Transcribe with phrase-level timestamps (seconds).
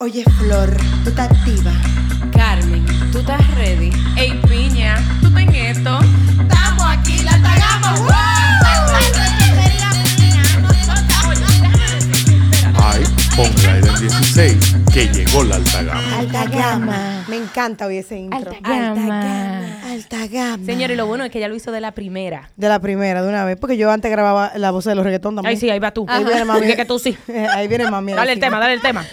[0.00, 1.72] Oye, Flor, tú estás activa.
[2.32, 3.90] Carmen, ¿tú estás ready?
[4.16, 5.98] Ey, piña, ¿tú estás en esto?
[6.40, 7.96] Estamos aquí, la tagama.
[12.80, 13.02] Ay,
[13.34, 16.16] ponga el 16, que llegó la alta gama.
[16.16, 17.24] Alta gama.
[17.28, 18.52] Me encanta hoy ese intro.
[18.52, 19.80] Alta gama.
[19.90, 20.64] Alta gama.
[20.64, 22.50] Señores, lo bueno es que ella lo hizo de la primera.
[22.54, 23.56] De la primera, de una vez.
[23.58, 25.50] Porque yo antes grababa la voz de los reggaetón también.
[25.50, 26.06] Ay, sí, ahí va tú.
[26.08, 26.76] Ahí viene mami.
[26.76, 27.18] Que tú sí.
[27.50, 28.12] Ahí viene mami.
[28.12, 29.04] Dale el tema, dale el tema.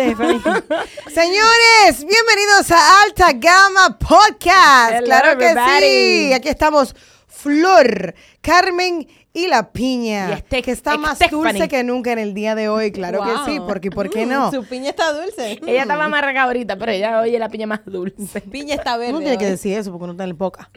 [0.00, 0.40] Stephanie.
[1.08, 4.92] Señores, bienvenidos a Alta Gama Podcast.
[4.92, 5.80] Hello, claro que everybody.
[6.28, 6.32] sí.
[6.34, 6.94] Aquí estamos
[7.26, 11.52] Flor, Carmen y la piña, Y este- que está más Stephanie.
[11.52, 12.92] dulce que nunca en el día de hoy.
[12.92, 14.50] Claro que sí, porque ¿por qué no?
[14.50, 15.58] Su piña está dulce.
[15.66, 18.42] Ella estaba amarga ahorita, pero ella oye la piña más dulce.
[18.42, 19.12] Piña está verde.
[19.12, 20.70] Uno tiene que decir eso porque uno está en el poca.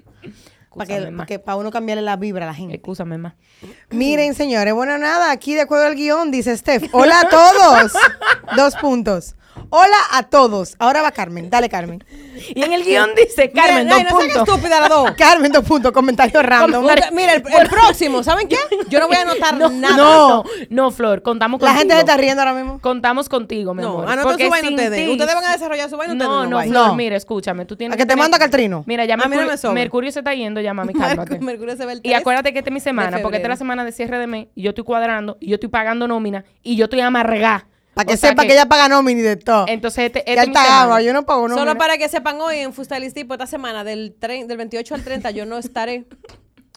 [0.76, 1.24] Para que, Excúsame, ma.
[1.24, 2.76] pa' que- pa' uno cambiarle la vibra a la gente.
[2.76, 3.34] Excúsame más.
[3.90, 6.90] Miren, señores, bueno, nada, aquí de acuerdo al guion, dice Steph.
[6.94, 7.92] Hola a todos.
[8.56, 9.36] Dos puntos.
[9.72, 10.76] Hola a todos.
[10.80, 11.50] Ahora va Carmen.
[11.50, 12.04] Dale, Carmen.
[12.56, 14.48] Y en el guion dice, Carmen, dos no puntos.
[14.48, 15.12] estúpida las dos.
[15.18, 15.92] Carmen, dos puntos.
[15.92, 16.86] Comentario random.
[17.12, 18.58] Mira, el, el próximo, ¿saben qué?
[18.90, 19.98] Yo no voy a anotar No, nada.
[19.98, 21.80] no, no, Flor, contamos La contigo.
[21.80, 22.80] gente se está riendo ahora mismo.
[22.80, 24.22] Contamos contigo, mi No, amor.
[24.24, 25.06] porque su vaina ustedes.
[25.06, 26.62] ti- Ustedes van a desarrollar su vaina, ustedes No, no no.
[26.64, 26.96] Flor, No.
[26.96, 27.66] mira, escúchame.
[27.66, 28.84] Tú tienes ¿A que te tener- mando a Catrino?
[28.88, 29.74] Mira, ya no Mercurio, me.
[29.74, 31.40] Mercurio se está yendo, ya, mami, cálmate.
[31.40, 33.52] Mercurio se va el Y 3 acuérdate que esta es mi semana, porque esta es
[33.52, 36.44] la semana de cierre de mes, y yo estoy cuadrando, y yo estoy pagando nómina,
[36.64, 37.68] y yo estoy amargada.
[37.94, 39.66] Para que O sea sepa que, ella paga nómina y de todo.
[39.68, 40.82] Entonces, este, este es mi alta semana.
[40.86, 41.58] gama, yo no pago nómina.
[41.62, 45.46] Solo para que sepan hoy en Fustalistipo esta semana, del, del 28 al 30, yo
[45.46, 46.06] no estaré.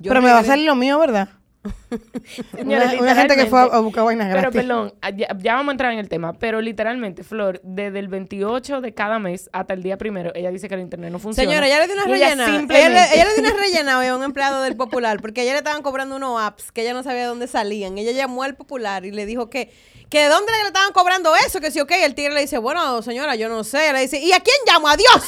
[0.01, 1.29] Yo Pero me va a salir lo mío, ¿verdad?
[2.59, 4.61] Una- una gente que fue a- buscar vainas Pero gratis.
[4.63, 8.09] perdón, ah, ya, ya vamos a entrar en el tema, pero literalmente, Flor, desde el
[8.09, 11.49] 28 de cada mes hasta el día primero, ella dice que el internet no funciona.
[11.49, 12.45] Señora, ella le dio una ella rellena.
[12.47, 15.53] Ella, simplemente- le, ella le dio una rellena a un empleado del Popular, porque ayer
[15.53, 17.97] le estaban cobrando unos apps que ella no sabía de dónde salían.
[17.99, 19.71] Ella llamó al Popular y le dijo que,
[20.13, 21.91] que de dónde le estaban cobrando eso, que sí, ok.
[21.93, 23.93] El tigre le dice, bueno, señora, yo no sé.
[23.95, 24.87] Le dice, ¿y a quién llamo?
[24.89, 25.23] ¡A Dios!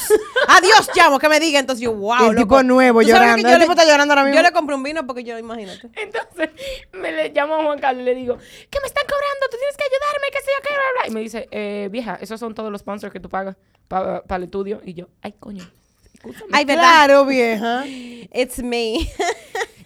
[0.47, 1.17] ¡A Dios llamo!
[1.17, 1.59] Que me diga.
[1.59, 2.61] Entonces yo, wow, el tipo loco.
[2.63, 3.35] nuevo ¿Tú sabes llorando.
[3.37, 4.35] que yo El le- tipo está llorando ahora mismo.
[4.37, 5.89] Yo le compré un vino porque yo, imagínate.
[5.95, 6.49] Entonces
[6.93, 9.47] me le llamo a Juan Carlos y le digo, ¿qué me están cobrando?
[9.49, 11.07] Tú tienes que ayudarme, qué sé yo, qué, bla, bla.
[11.07, 13.55] Y me dice, eh, vieja, esos son todos los sponsors que tú pagas
[13.87, 14.81] para el estudio.
[14.85, 15.67] Y yo, ay, coño.
[16.13, 16.45] Escúchame.
[16.53, 16.83] Ay, ¿verdad?
[16.83, 17.83] Claro, vieja.
[17.87, 18.97] It's me.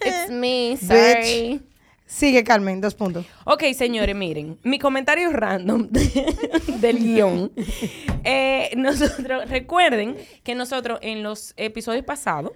[0.04, 1.62] It's me, sorry.
[2.10, 3.24] Sigue, Carmen, dos puntos.
[3.44, 5.88] Ok, señores, miren, mi comentario random
[6.80, 7.52] del guion.
[8.24, 12.50] Eh, nosotros, recuerden que nosotros en los episodios pasados,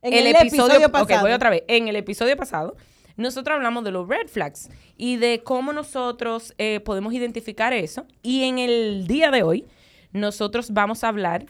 [0.00, 1.22] En el episodio ok, pasado.
[1.22, 1.64] voy otra vez.
[1.66, 2.76] En el episodio pasado,
[3.16, 8.06] nosotros hablamos de los red flags y de cómo nosotros eh, podemos identificar eso.
[8.22, 9.66] Y en el día de hoy,
[10.12, 11.46] nosotros vamos a hablar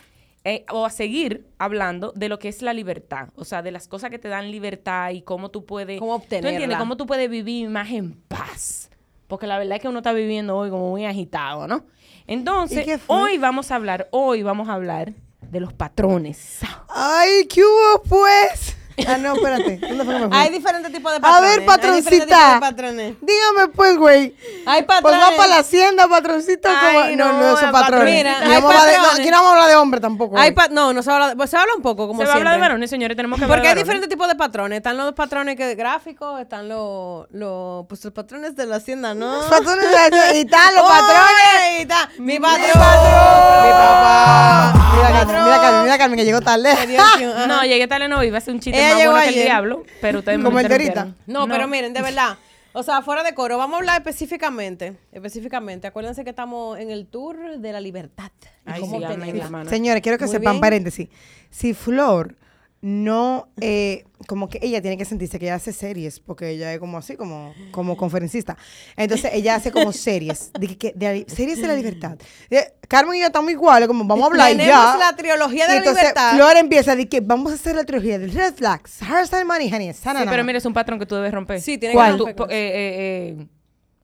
[0.49, 3.29] eh, o a seguir hablando de lo que es la libertad.
[3.35, 5.99] O sea, de las cosas que te dan libertad y cómo tú puedes...
[5.99, 6.53] Cómo ¿Tú entiendes?
[6.53, 6.79] obtenerla.
[6.79, 8.89] Cómo tú puedes vivir más en paz.
[9.27, 11.85] Porque la verdad es que uno está viviendo hoy como muy agitado, ¿no?
[12.27, 16.61] ¿Y Entonces, hoy vamos a hablar, hoy vamos a hablar de los patrones.
[16.89, 18.78] Ay, ¿qué hubo, pues?
[19.07, 19.79] Ah, no, espérate.
[19.79, 20.37] ¿Dónde fue que me fui?
[20.39, 21.51] Hay diferentes tipos de A patrones.
[21.51, 23.17] ver, diferentes tipos patroncita.
[23.21, 24.35] Dígame, pues, güey.
[24.67, 25.21] Hay Pues patrones.
[25.27, 26.69] va para la hacienda, patroncito.
[26.69, 27.17] Ay, como...
[27.17, 28.15] No, no, no, esos patrones.
[28.15, 29.21] Mira, No hay vamos a hablar de- no, patrones.
[29.21, 30.37] aquí no vamos a hablar de hombre tampoco.
[30.39, 30.55] Hay güey.
[30.69, 32.53] pa- no, no se habla, pues se habla un poco, como Se va a hablar
[32.53, 32.69] de siempre.
[32.69, 34.77] varones, señores, tenemos que hablar Porque de hay diferentes tipos de patrones.
[34.79, 39.37] Están los patrones que gráficos, están los, los, pues los patrones de la hacienda, ¿no?
[39.37, 41.79] Los patrones de la- y están los patrones.
[41.79, 42.71] y está, Mi patrón.
[42.75, 43.65] patrón.
[43.65, 44.73] Mi papá.
[44.95, 46.75] Mira, Mi Carmen, mira, Carmen, mira, Carmen, que llegó tarde.
[47.49, 49.35] No, llegué tarde, no, iba a ser un chiste Ella más llegó bueno que el
[49.35, 49.45] ayer.
[49.47, 50.91] diablo, pero ustedes me Como enterita.
[50.91, 51.27] interrumpieron.
[51.27, 52.37] No, pero miren, de verdad.
[52.75, 54.97] O sea, fuera de coro, vamos a hablar específicamente.
[55.11, 55.87] Específicamente.
[55.87, 58.31] Acuérdense que estamos en el tour de la libertad.
[58.67, 59.45] y Ay, cómo sí, amén, obtenerla.
[59.45, 59.71] hermana.
[59.71, 60.61] Señores, quiero que Muy sepan, bien.
[60.61, 61.09] paréntesis.
[61.51, 62.37] Si Flor
[62.81, 66.79] no, eh, como que ella tiene que sentirse que ella hace series, porque ella es
[66.79, 68.57] como así, como, como conferencista.
[68.97, 72.17] Entonces ella hace como series, de, que- de series de la libertad.
[72.51, 74.97] Eh, Carmen y yo estamos iguales, como vamos a hablar Tenemos ya.
[74.97, 76.35] la trilogía de Y la entonces libertad.
[76.35, 79.93] Flor empieza de que vamos a hacer la trilogía del Red Flags, Hairstyle Money, Honey,
[79.93, 81.61] Sí, pero mira, es un patrón que tú debes romper.
[81.61, 82.13] Sí, tiene ¿Cuál?
[82.13, 83.47] que romper eh, eh, eh,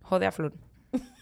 [0.02, 0.52] jode a Flor.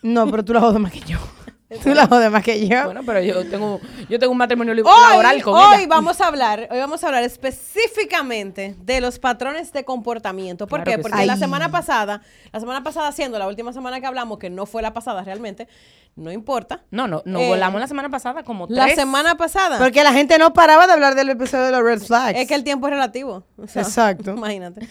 [0.02, 1.18] No, pero tú la jodes más que yo.
[1.82, 2.84] tú la jodes más que yo.
[2.84, 5.86] Bueno, pero yo tengo, yo tengo un matrimonio Hoy, laboral con hoy ella.
[5.88, 10.66] vamos a hablar, hoy vamos a hablar específicamente de los patrones de comportamiento.
[10.66, 10.96] ¿Por Claro qué?
[10.96, 11.26] que Porque sí.
[11.26, 12.22] la semana pasada,
[12.52, 15.68] la semana pasada siendo la última semana que hablamos, que no fue la pasada realmente,
[16.14, 16.84] No importa.
[16.90, 18.76] No, no, nos Eh, volamos la semana pasada como tres.
[18.76, 19.78] La semana pasada.
[19.78, 22.38] Porque la gente no paraba de hablar del episodio de los Red Flags.
[22.38, 23.44] Es que el tiempo es relativo.
[23.56, 24.32] O sea, Exacto.
[24.36, 24.86] Imagínate.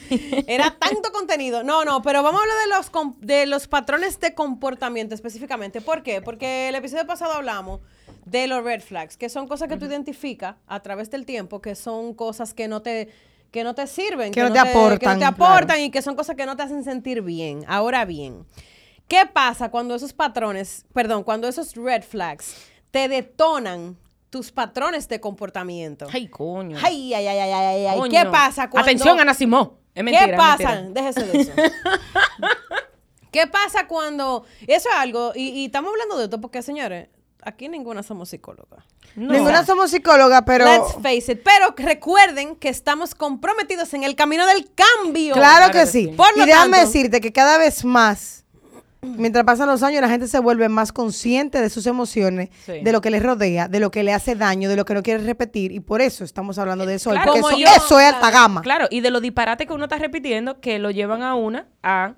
[0.47, 1.63] Era tanto contenido.
[1.63, 5.79] No, no, pero vamos a hablar de los, de los patrones de comportamiento específicamente.
[5.79, 6.21] ¿Por qué?
[6.23, 7.81] Porque el episodio pasado hablamos
[8.25, 11.75] de los red flags, que son cosas que tú identificas a través del tiempo, que
[11.75, 13.09] son cosas que no te
[13.51, 15.35] que no te sirven, Que no te aportan, que no te claro.
[15.53, 17.65] aportan y que son cosas que no te hacen sentir bien.
[17.68, 18.45] Ahora bien,
[19.11, 22.55] ¿qué pasa cuando esos patrones, perdón, cuando esos red flags
[22.91, 23.97] te detonan
[24.29, 26.07] tus patrones de comportamiento?
[26.13, 26.77] Ay, coño.
[26.81, 27.99] Ay, ay, ay, ay, ay, ay.
[27.99, 28.11] Coño.
[28.23, 28.89] ¿Qué pasa cuando...
[28.89, 29.79] Atención, Ana Simó.
[29.93, 30.75] Es mentira, ¿Qué es pasa?
[30.75, 31.01] mentira.
[31.01, 31.51] Déjese de eso.
[33.31, 34.45] ¿Qué pasa cuando...
[34.67, 37.07] Eso es algo, y, y estamos hablando de esto porque, señores,
[37.43, 38.85] aquí ninguna somos psicólogas.
[39.15, 39.33] No.
[39.33, 40.65] Ninguna somos psicólogas, pero...
[40.65, 41.41] Let's face it.
[41.43, 45.33] Pero recuerden que estamos comprometidos en el camino del cambio.
[45.33, 46.07] Claro que sí.
[46.15, 48.45] Por lo y déjame tanto- decirte que cada vez más,
[49.01, 52.81] mientras pasan los años, la gente se vuelve más consciente de sus emociones, Sí.
[52.81, 55.03] de lo que les rodea, de lo que le hace daño, de lo que no
[55.03, 55.71] quiere repetir.
[55.71, 58.13] Y por eso estamos hablando de eso hoy, Claro, porque como eso, yo, eso es
[58.13, 58.62] alta gama.
[58.62, 62.13] Claro, y de los disparates que uno está repitiendo que lo llevan a una a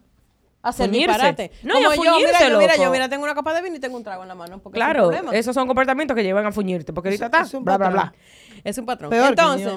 [0.61, 1.07] Hacer fuñirse.
[1.09, 1.51] disparate.
[1.63, 2.83] No, Como yo, mira, yo, mira, loco.
[2.85, 4.59] yo, mira, tengo una copa de vino y tengo un trago en la mano.
[4.59, 7.53] Porque es un Claro, esos son comportamientos que llevan a fuñirte, porque ahorita está, es
[7.53, 8.11] un bla, bla, patrón.
[8.11, 8.61] bla.
[8.63, 9.09] Es un patrón.
[9.09, 9.73] Peor entonces,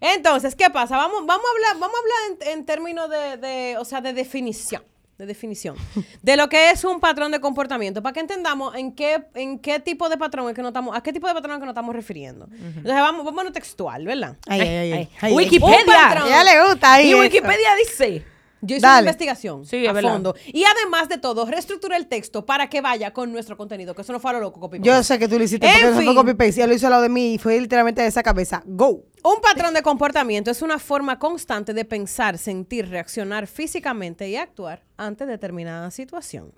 [0.00, 0.96] entonces, ¿qué pasa?
[0.98, 4.12] Vamos, vamos a hablar, vamos a hablar en, en términos de, de, o sea, de
[4.12, 4.82] definición.
[5.18, 5.74] De definición.
[6.22, 8.02] De lo que es un patrón de comportamiento.
[8.02, 11.02] Para que entendamos en qué, en qué tipo de patrón es que nos estamos, a
[11.02, 12.48] qué tipo de patrón es que nos estamos refiriendo.
[12.52, 14.36] Entonces, vamos, vamos a lo textual, ¿verdad?
[14.46, 15.32] Ay, ay, ay.
[15.34, 15.76] Wikipedia.
[15.80, 16.22] Un patrón.
[16.22, 17.20] A ella le gusta ahí Y eso.
[17.20, 18.24] Wikipedia dice.
[18.60, 20.12] Yo hice una investigación Sí, a verdad.
[20.12, 20.34] fondo.
[20.46, 24.12] Y además de todo, reestructuré el texto para que vaya con nuestro contenido, que eso
[24.12, 25.04] no fue a lo loco, copy Yo paste.
[25.14, 26.60] sé que tú lo hiciste, En porque eso fue copy paste.
[26.60, 28.62] Ella lo hizo al lado de mí y fue literalmente de esa cabeza.
[28.66, 29.04] Go.
[29.24, 34.84] Un patrón de comportamiento es una forma constante de pensar, sentir, reaccionar físicamente y actuar
[34.96, 36.52] ante determinada situación.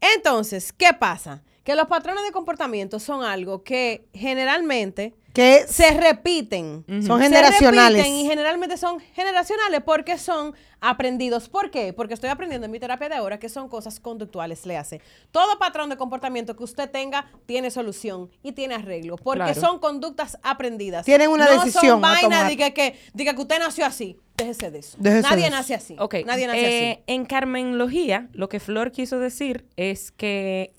[0.00, 1.42] Entonces, ¿qué pasa?
[1.64, 6.84] Que los patrones de comportamiento son algo que generalmente Que se repiten.
[7.06, 7.98] Son Se generacionales.
[8.02, 11.48] repiten y generalmente son generacionales porque son aprendidos.
[11.48, 11.92] ¿Por qué?
[11.92, 15.00] Porque estoy aprendiendo en mi terapia de ahora que son cosas conductuales, le hace.
[15.30, 19.14] Todo patrón de comportamiento que usted tenga tiene solución y tiene arreglo.
[19.14, 19.60] Porque Claro.
[19.60, 21.06] son conductas aprendidas.
[21.06, 24.18] Tienen una no decisión son a vainas de que, que, de que usted nació así.
[24.36, 24.96] Déjese de eso.
[25.00, 25.56] Déjese Nadie de eso.
[25.56, 25.96] nace así.
[26.00, 26.16] Ok.
[26.26, 27.02] Nadie nace eh, así.
[27.06, 30.72] En Carmenlogía, lo que Flor quiso decir es que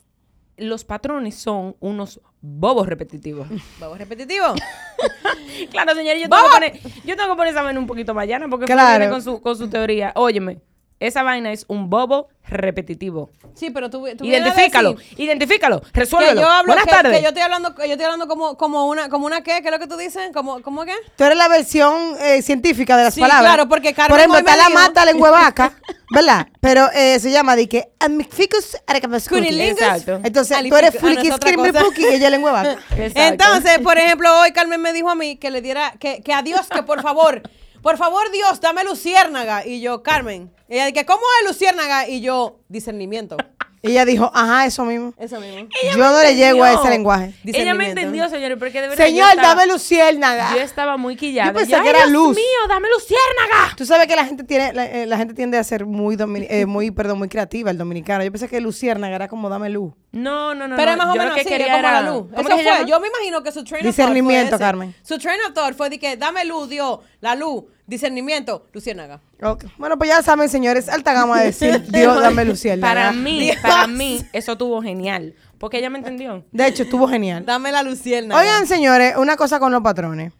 [0.58, 3.48] los patrones son unos bobos repetitivos.
[3.80, 4.46] Vamos repetitivo.
[5.72, 8.28] claro, señores, yo tengo, que poner, yo tengo que poner esa vaina un poquito más
[8.28, 9.00] llana porque Claro.
[9.00, 10.12] viene con su, con su teoría.
[10.16, 10.60] Óyeme,
[11.00, 13.30] esa vaina es un bobo repetitivo.
[13.54, 16.42] Sí, pero tú, Identifícalo, decir identifícalo, Que resuélvelo.
[16.42, 17.18] yo hablo, Buenas que, tardes.
[17.18, 19.68] que yo estoy hablando, que yo estoy hablando como, como una, como una qué, ¿qué
[19.68, 20.30] es lo que tú dices?
[20.34, 20.94] Como, ¿cómo qué?
[21.16, 23.46] Tú eres la versión eh, científica de las Sí, palabras.
[23.54, 25.74] claro, porque Carmen Por ejemplo, está la mata lengüevaca,
[26.14, 26.48] ¿verdad?
[26.60, 28.78] Pero eh, se llama de que Amicficus.
[28.88, 30.20] Exacto.
[30.24, 32.72] Entonces, tú eres ah, puki y ella es lengüevaca.
[32.74, 33.00] Exacto.
[33.16, 36.42] Entonces, por ejemplo, hoy Carmen me dijo a mí que le diera, que, que a
[36.42, 37.42] Dios, que por favor,
[37.82, 39.66] por favor, Dios, dame luciérnaga.
[39.66, 42.08] Y yo, Carmen, ella dice, ¿cómo es luciérnaga?
[42.08, 43.38] Y yo, discernimiento.
[43.82, 45.14] Ella dijo, ajá, eso mismo.
[45.18, 45.68] Eso mismo.
[45.96, 47.26] Yo no le llego a ese lenguaje.
[47.28, 47.42] Ella me
[47.86, 48.00] Discernimiento.
[48.02, 49.06] entendió, señores, porque de verdad.
[49.06, 50.52] Señor, estaba- dame luciérnaga.
[50.56, 51.52] Yo estaba muy quillada.
[51.52, 52.36] Yo pensé Yo, que "Ay, era Dios luz".
[52.36, 53.76] mío, dame luciérnaga.
[53.78, 56.48] Tú sabes que la gente tiene, la, eh, la gente tiende a ser muy, domini-
[56.50, 58.24] eh, muy, perdón, muy creativa, el dominicano.
[58.24, 59.94] Yo pensé que luciérnaga era como dame luz.
[60.12, 60.76] No, no, no.
[60.76, 62.28] Pero es más o menos que así, quería es como era- la luz.
[62.36, 62.86] ¿Cómo Eso fue, llama?
[62.86, 64.64] yo me imagino que su train of Discernimiento, thought ese.
[64.66, 64.96] Carmen.
[65.04, 69.22] Su train of thought fue de que dame luz, Dios, la luz, discernimiento, luciérnaga.
[69.42, 69.66] Ok.
[69.78, 72.94] Bueno, pues ya saben, señores, alta gama de decir, Dios, dame luciérnaga.
[72.94, 73.58] Para mí, Dios.
[73.62, 75.36] para mí, eso estuvo genial.
[75.58, 76.46] Porque ella me entendió.
[76.52, 77.46] De hecho, estuvo genial.
[77.46, 78.40] Dame la luciérnaga.
[78.40, 80.32] Oigan, señores, una cosa con los patrones.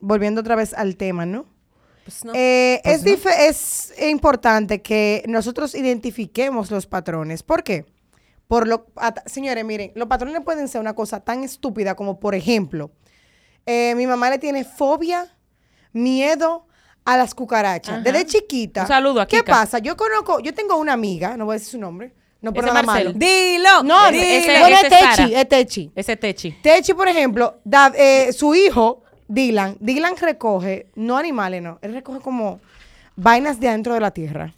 [0.00, 1.46] Volviendo otra vez al tema, ¿no?
[2.04, 2.32] Pues no.
[2.34, 7.42] Eh, es, dif- es importante que nosotros identifiquemos los patrones.
[7.42, 7.86] ¿Por qué?
[8.46, 8.86] Por lo,
[9.24, 12.92] señores, miren, los patrones pueden ser una cosa tan estúpida como, por ejemplo,
[13.64, 15.34] eh, mi mamá le tiene fobia,
[15.92, 16.66] miedo
[17.06, 18.02] a las cucarachas.
[18.04, 18.82] Desde chiquita.
[18.82, 19.52] Un saludo a ¿Qué Kika.
[19.52, 19.78] pasa?
[19.78, 22.82] Yo conozco, yo tengo una amiga, no voy a decir su nombre, no por nada
[22.82, 23.10] Marcelo.
[23.14, 23.18] malo.
[23.18, 23.82] Dilo.
[23.84, 24.22] No, dilo.
[24.24, 25.16] ese- bueno, es ese es Sara.
[25.16, 25.90] Techi, es Techi.
[25.94, 26.50] Ese techi.
[26.62, 32.20] Techi, por ejemplo, da- eh, su hijo, Dylan, Dylan recoge, no animales, no, él recoge
[32.20, 32.60] como
[33.16, 34.52] vainas de adentro de la tierra.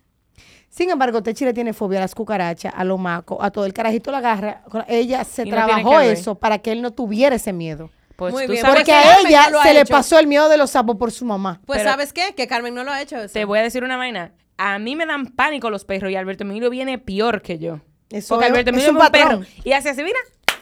[0.70, 3.64] Sin embargo, Techi le tiene fobia a las cucarachas, a los macos, a todo.
[3.64, 4.62] El carajito la agarra.
[4.86, 7.90] Ella se Y trabajó eso para que él no tuviera ese miedo.
[8.18, 9.80] Pues Muy tú bien, sabes Porque que a Carmen ella no lo ha se le
[9.82, 9.92] hecho.
[9.92, 11.60] pasó el miedo de los sapos por su mamá.
[11.64, 12.34] Pues Pero- ¿sabes qué?
[12.34, 13.32] Que Carmen no lo ha hecho eso.
[13.32, 14.32] te voy a decir una vaina.
[14.56, 17.78] A mí me dan pánico los perros y Alberto Emilio viene peor que yo.
[18.10, 19.24] Eso Porque es- Alberto es Emilio un es un perro.
[19.28, 19.46] patrón.
[19.62, 20.18] Y hace así, mira,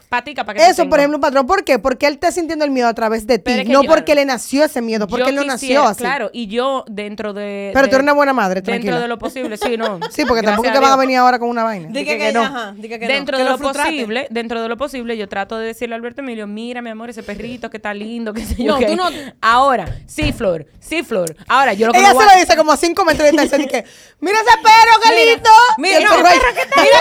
[0.08, 1.46] patica para que tú Eso, por ejemplo, un patrón.
[1.46, 1.78] ¿Por qué?
[1.78, 3.42] Porque él está sintiendo el miedo a través de ti.
[3.46, 5.82] Pero es que no yo- porque le nació ese miedo, porque él no quisiera- nació
[5.90, 6.00] así.
[6.02, 7.70] Claro, y yo dentro de.
[7.72, 9.00] Pero de- tú eres una buena madre, Dentro tranquila.
[9.00, 9.98] de lo posible, sí, no.
[10.10, 11.88] Sí, porque tampoco te van a venir ahora con una vaina.
[11.88, 12.42] Di Dije que, que no.
[12.42, 15.66] ajá, que no, dentro que de lo posible, dentro de lo posible, yo trato de
[15.66, 18.72] decirle a Alberto Emilio, mira, mi amor, ese perrito que está lindo, que sé yo
[18.72, 18.86] No, qué".
[18.86, 19.08] tú no-
[19.40, 21.36] Ahora, sí, Flor, sí, Flor.
[21.48, 23.58] Ahora, yo lo que Ella se lo dice como a cinco metros de distancia.
[23.64, 23.84] y que,
[24.20, 25.50] mira ese perro, qué lindo.
[25.78, 26.08] Mira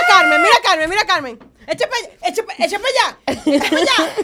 [0.08, 1.38] Carmen, mira Carmen, mira Carmen.
[1.68, 4.14] Echa para echa pa- echa para allá, echa para allá,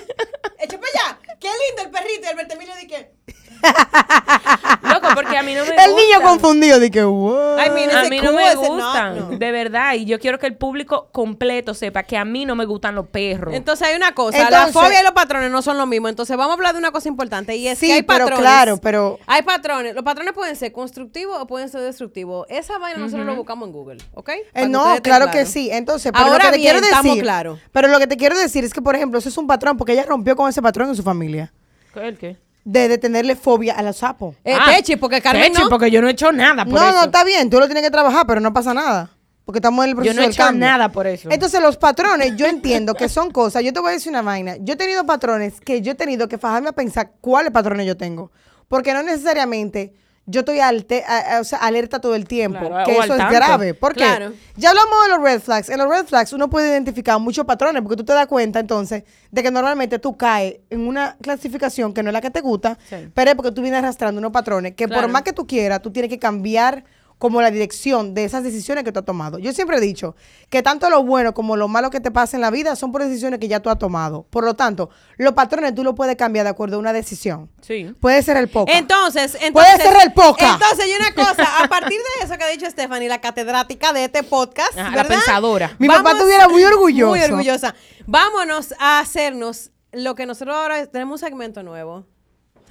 [0.60, 1.18] echa para allá.
[1.40, 2.22] Qué lindo el perrito.
[2.22, 3.12] Y Alberto Emilio dice
[4.82, 6.78] Loco, porque a mí no me El niño confundido.
[6.80, 7.56] Dije, wow.
[7.58, 9.38] Ay, mira, A mí no me no, gustan, no.
[9.38, 9.94] de verdad.
[9.94, 13.06] Y yo quiero que el público completo sepa que a mí no me gustan los
[13.08, 13.54] perros.
[13.54, 16.08] Entonces hay una cosa, la Entonces- fobia y los patrones no son lo mismo.
[16.08, 18.40] Entonces vamos a hablar de una cosa importante y es Sí, que hay pero patrones.
[18.40, 19.94] claro, pero- Hay patrones.
[19.94, 22.46] Los patrones pueden ser constructivos o pueden ser destructivos.
[22.50, 24.28] Esa vaina nosotros lo buscamos en Google, ¿ok?
[24.30, 25.70] Eh, que no, claro que sí.
[25.72, 27.60] Entonces, pero Ahora lo que te bien, quiero estamos decir, claros.
[27.70, 29.92] pero lo que te quiero decir es que, por ejemplo, eso es un patrón porque
[29.92, 31.52] ella rompió con ese patrón en su familia
[31.94, 32.36] ¿El qué?
[32.64, 34.36] De, de tenerle fobia a los sapos.
[34.44, 35.68] Eh, Ah, Techi, porque Carmen Techi, no.
[35.68, 36.92] porque yo no he hecho nada por No, eso.
[36.98, 39.10] no, está bien, tú lo tienes que trabajar, pero no pasa nada.
[39.44, 40.66] Porque estamos en el Yo proceso no he del hecho cambio.
[40.68, 41.28] nada por eso.
[41.32, 43.64] Entonces, los patrones, yo entiendo que son cosas.
[43.64, 44.54] Yo te voy a decir una vaina.
[44.60, 47.96] Yo he tenido patrones que yo he tenido que fajarme a pensar cuáles patrones yo
[47.96, 48.30] tengo.
[48.68, 49.94] Porque no necesariamente
[50.26, 52.60] yo estoy alte- a- a- o sea, alerta todo el tiempo.
[52.68, 53.74] Claro, que eso es grave.
[53.74, 54.04] ¿Por qué?
[54.04, 54.32] Claro.
[54.56, 55.68] Ya hablamos de los red flags.
[55.68, 59.02] En los red flags uno puede identificar muchos patrones porque tú te das cuenta entonces
[59.30, 62.78] de que normalmente tú caes en una clasificación que no es la que te gusta,
[62.88, 63.08] Sí.
[63.14, 65.02] pero es porque tú vienes arrastrando unos patrones que Claro.
[65.02, 66.84] por más que tú quieras, tú tienes que cambiar
[67.22, 69.38] como la dirección de esas decisiones que tú has tomado.
[69.38, 70.16] Yo siempre he dicho
[70.50, 73.04] que tanto lo bueno como lo malo que te pasa en la vida son por
[73.04, 74.26] decisiones que ya tú has tomado.
[74.28, 77.48] Por lo tanto, los patrones tú los puedes cambiar de acuerdo a una decisión.
[77.60, 77.94] Sí.
[78.00, 78.72] Puede ser el poca.
[78.76, 79.52] Entonces, entonces.
[79.52, 80.54] Puede ser el poca.
[80.54, 81.62] Entonces, hay una cosa.
[81.62, 85.04] A partir de eso que ha dicho Stephanie, la catedrática de este podcast, Ajá, la
[85.04, 85.76] pensadora.
[85.78, 87.10] Mi papá estuviera muy orgulloso.
[87.10, 87.76] Muy orgullosa.
[88.04, 92.04] Vámonos a hacernos lo que nosotros ahora tenemos un segmento nuevo.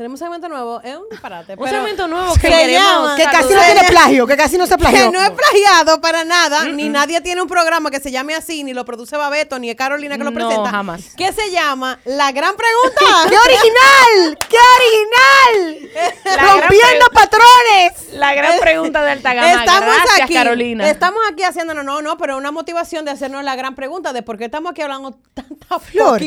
[0.02, 0.82] Tenemos un segmento nuevo.
[0.82, 1.54] Es un disparate.
[1.56, 5.12] Un segmento nuevo que queremos que casi no tiene plagio, que casi no se plagió.
[5.12, 8.64] que no es plagiado para nada, ni nadie tiene un programa que se llame así,
[8.64, 10.72] ni lo produce Babeto, ni es Carolina que lo No, presenta.
[10.72, 11.14] jamás.
[11.16, 13.30] Que se llama La Gran Pregunta.
[13.30, 14.38] ¡Qué original!
[14.50, 15.92] ¡Qué original!
[16.62, 18.14] ¡Rompiendo patrones!
[18.14, 19.52] La gran pregunta de alta gama.
[19.52, 20.90] Estamos Gracias, aquí, Carolina.
[20.90, 24.40] estamos aquí haciéndonos, no, no, pero una motivación de hacernos la gran pregunta de por
[24.40, 26.20] qué estamos aquí hablando tanta Flor.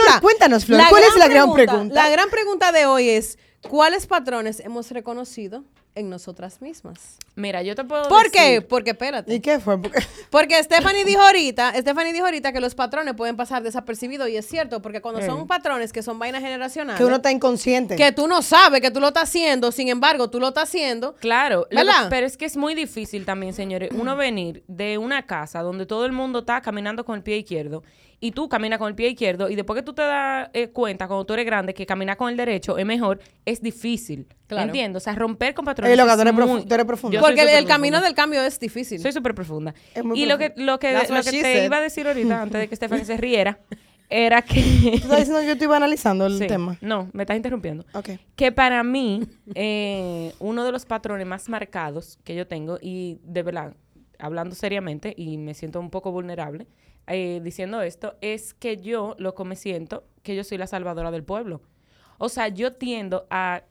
[0.00, 1.94] Flor, cuéntanos, Flor, ¿cuál es la gran pregunta?
[1.94, 7.18] La gran pregunta de hoy es, ¿cuáles patrones hemos reconocido en nosotras mismas?
[7.34, 8.62] Mira, yo te puedo ¿Por qué?
[8.62, 9.34] Porque espérate.
[9.34, 9.80] ¿Y qué fue?
[9.80, 14.36] Porque- Porque Stephanie dijo ahorita, Stephanie dijo ahorita que los patrones pueden pasar desapercibidos y
[14.38, 17.96] es cierto, porque cuando son patrones que son vainas generacionales, que uno está inconsciente.
[17.96, 21.14] que tú no sabes que tú lo estás haciendo, sin embargo, tú lo estás haciendo.
[21.16, 22.06] Claro, ¿Verdad?
[22.08, 26.06] pero es que es muy difícil también, señores, uno venir de una casa donde todo
[26.06, 27.82] el mundo está caminando con el pie izquierdo
[28.22, 31.06] y tú caminas con el pie izquierdo y después que tú te das eh, cuenta
[31.08, 34.26] cuando tú eres grande que caminar con el derecho es mejor, es difícil.
[34.46, 34.66] Claro.
[34.66, 35.02] ¿Entiendes?
[35.02, 35.90] O sea, romper con patrones.
[35.90, 37.14] Ey, loca, es tú eres profu- muy- tú eres profunda.
[37.16, 39.00] Yo Porque el, camino del cambio es difícil.
[39.00, 39.74] Soy súper profunda.
[39.94, 41.64] Es muy Y lo que, lo que, lo what que te said.
[41.64, 43.58] iba a decir ahorita, antes de que Stephanie se riera,
[44.08, 44.60] era que...
[44.62, 46.46] ¿Tú estás diciendo que yo te iba analizando el Sí.
[46.46, 46.76] tema?
[46.80, 47.84] No, me estás interrumpiendo.
[47.94, 48.10] Ok.
[48.36, 49.22] Que para mí,
[49.54, 53.74] eh, uno de los patrones más marcados que yo tengo, y de verdad,
[54.18, 56.66] hablando seriamente, y me siento un poco vulnerable
[57.06, 61.10] eh, diciendo esto, es que yo, lo que me siento, que yo soy la salvadora
[61.10, 61.62] del pueblo.
[62.18, 63.64] O sea, yo tiendo a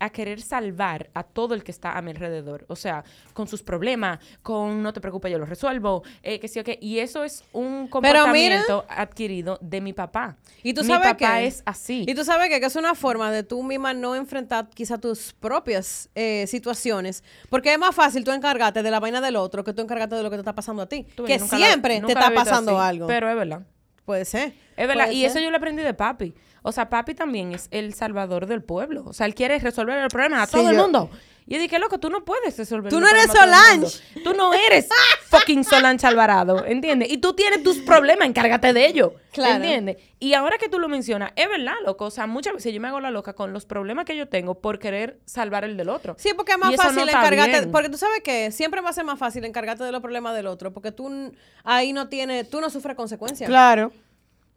[0.00, 2.64] a querer salvar a todo el que está a mi alrededor.
[2.68, 6.60] O sea, con sus problemas, con no te preocupes, yo lo resuelvo, eh, que sí
[6.60, 6.64] o.
[6.80, 10.36] Y eso es un comportamiento adquirido de mi papá.
[10.62, 12.04] Y tú mi sabes papá que es así.
[12.06, 15.32] Y tú sabes que, que es una forma de tú misma no enfrentar quizá tus
[15.34, 17.24] propias eh, situaciones.
[17.50, 20.22] Porque es más fácil tú encargarte de la vaina del otro que tú encargarte de
[20.22, 21.06] lo que te está pasando a ti.
[21.14, 23.06] Tú que la- siempre te está pasando así, algo.
[23.06, 23.62] Pero es verdad.
[24.04, 24.54] Puede ser.
[24.76, 25.04] Es verdad.
[25.06, 25.30] Puede Y ser.
[25.30, 26.34] eso yo lo aprendí de papi.
[26.62, 29.04] O sea, papi también es el salvador del pueblo.
[29.06, 31.10] O sea, él quiere resolver el problema a Sí, todo el mundo.
[31.48, 33.32] Y yo dije, loco, tú no puedes resolver Tú el no eres.
[33.32, 34.22] Solange.
[34.22, 34.86] Tú no eres
[35.28, 37.10] fucking Solange Alvarado, ¿entiendes?
[37.10, 39.12] Y tú tienes tus problemas, encárgate de ellos.
[39.32, 39.54] Claro.
[39.54, 39.96] ¿Entiendes?
[40.18, 42.04] Y ahora que tú lo mencionas, es verdad, loco.
[42.04, 44.60] O sea, muchas veces yo me hago la loca con los problemas que yo tengo
[44.60, 46.16] por querer salvar el del otro.
[46.18, 47.66] Sí, porque es más fácil no encargarte.
[47.68, 50.48] Porque tú sabes que siempre va a ser más fácil encargarte de los problemas del
[50.48, 50.74] otro.
[50.74, 51.32] Porque tú
[51.64, 53.48] ahí no tienes, tú no sufres consecuencias.
[53.48, 53.90] Claro.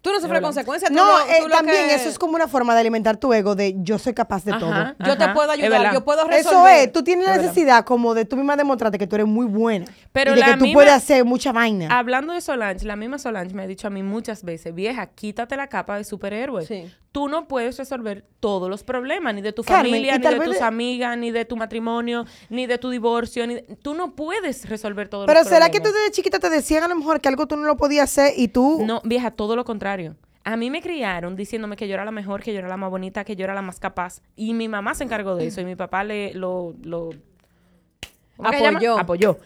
[0.01, 0.89] Tú no sufres consecuencias.
[0.89, 3.31] tú No, lo- eh, lo también que- eso es como una forma de alimentar tu
[3.33, 5.07] ego de yo soy capaz de Ajá, todo.
[5.07, 6.87] Yo te puedo ayudar, yo puedo Eso resolver.
[6.87, 9.85] es, tú tienes la necesidad como de tú misma demostrarte que tú eres muy buena.
[10.11, 11.95] Pero y de la que tú misma- puedes hacer mucha vaina.
[11.95, 15.55] Hablando de Solange, la misma Solange me ha dicho a mí muchas veces, vieja, quítate
[15.55, 16.65] la capa de superhéroe.
[16.65, 16.91] Sí.
[17.11, 20.59] Tú no puedes resolver todos los problemas, ni de tu Carmen, familia, ni de tus
[20.59, 23.45] de- amigas, ni de tu matrimonio, ni de tu divorcio.
[23.47, 25.71] Ni de- Tú no puedes resolver todos Pero los ¿será problemas.
[25.81, 28.03] que tú desde chiquita te decían a lo mejor que algo tú no lo podías
[28.09, 28.83] hacer y tú...
[28.85, 30.15] No, vieja, todo lo contrario.
[30.45, 32.89] A mí me criaron diciéndome que yo era la mejor, que yo era la más
[32.89, 34.21] bonita, que yo era la más capaz.
[34.37, 37.09] Y mi mamá se encargó de eso y mi papá le lo, lo.
[38.39, 38.97] Apoyó.
[38.97, 39.37] Apoyó.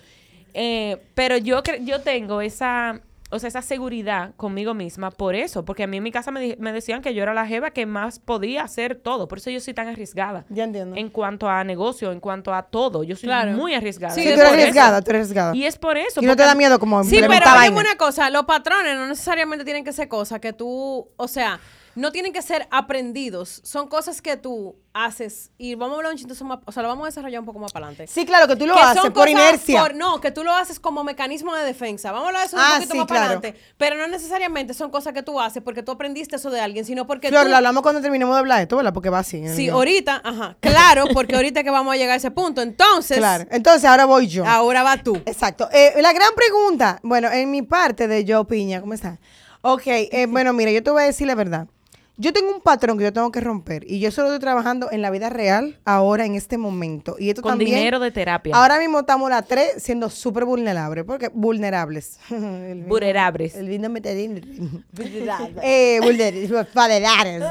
[0.54, 3.02] Eh, pero yo, yo tengo esa,
[3.36, 6.40] o sea, esa seguridad conmigo misma por eso, porque a mí en mi casa me,
[6.42, 9.28] di- me decían que yo era la jeva que más podía hacer todo.
[9.28, 10.46] Por eso yo soy tan arriesgada.
[10.50, 10.96] Ya entiendo.
[10.96, 13.04] En cuanto a negocio, en cuanto a todo.
[13.04, 13.52] Yo soy Claro.
[13.52, 14.14] muy arriesgada.
[14.16, 14.62] Sí, tú es eres por eso.
[14.62, 15.56] arriesgada, tú eres arriesgada.
[15.56, 16.22] Y es por eso.
[16.22, 17.80] Y no te da miedo como Sí, pero vaina.
[17.80, 21.60] una cosa, los patrones no necesariamente tienen que ser cosas que tú, o sea,
[21.96, 26.18] no tienen que ser aprendidos, son cosas que tú haces y vamos a hablar un
[26.18, 28.12] chiste más, o sea, lo vamos a desarrollar un poco más para adelante.
[28.12, 29.82] Sí, claro, que tú lo que haces por cosas inercia.
[29.82, 32.12] por- no, que tú lo haces como mecanismo de defensa.
[32.12, 33.56] Vamos a hablar de eso Ah, un poquito sí, más para adelante.
[33.78, 37.06] Pero no necesariamente son cosas que tú haces porque tú aprendiste eso de alguien, sino
[37.08, 37.50] porque Flor, tú...
[37.50, 38.94] lo hablamos cuando terminemos de hablar de esto, ¿verdad?
[38.94, 39.46] Porque va así.
[39.50, 42.62] Sí, ahorita, ajá, claro, porque ahorita que vamos a llegar a ese punto.
[42.62, 43.46] Entonces, Claro.
[43.52, 44.46] Entonces, ahora voy yo.
[44.46, 45.16] ahora va tú.
[45.26, 45.68] Exacto.
[45.74, 49.20] Eh, la gran pregunta, bueno, en mi parte de Joe Piña, ¿cómo está?
[49.62, 51.68] Ok, eh, bueno, mira, yo te voy a decir la verdad.
[52.18, 55.02] Yo tengo un patrón que yo tengo que romper y yo solo estoy trabajando en
[55.02, 57.18] la vida real ahora, en este momento.
[57.20, 58.56] Y esto Con también, dinero de terapia.
[58.56, 62.18] Ahora mismo estamos las tres siendo súper vulnerables, porque vulnerables.
[62.30, 62.40] El
[62.76, 63.56] vino- Vulnerables.
[63.56, 64.00] El vino me
[65.62, 67.44] eh, vulner- vulnerables.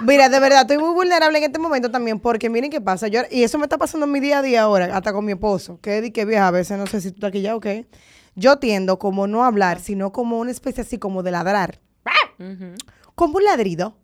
[0.00, 3.08] Mira, de verdad, estoy muy vulnerable en este momento también, porque miren qué pasa.
[3.08, 5.32] Yo, y eso me está pasando en mi día a día ahora, hasta con mi
[5.32, 7.60] esposo, que di que vieja, a veces no sé si tú estás aquí ya o
[7.60, 7.86] qué.
[8.34, 11.80] Yo tiendo como no hablar, sino como una especie así como de ladrar.
[13.14, 13.98] Como un ladrido.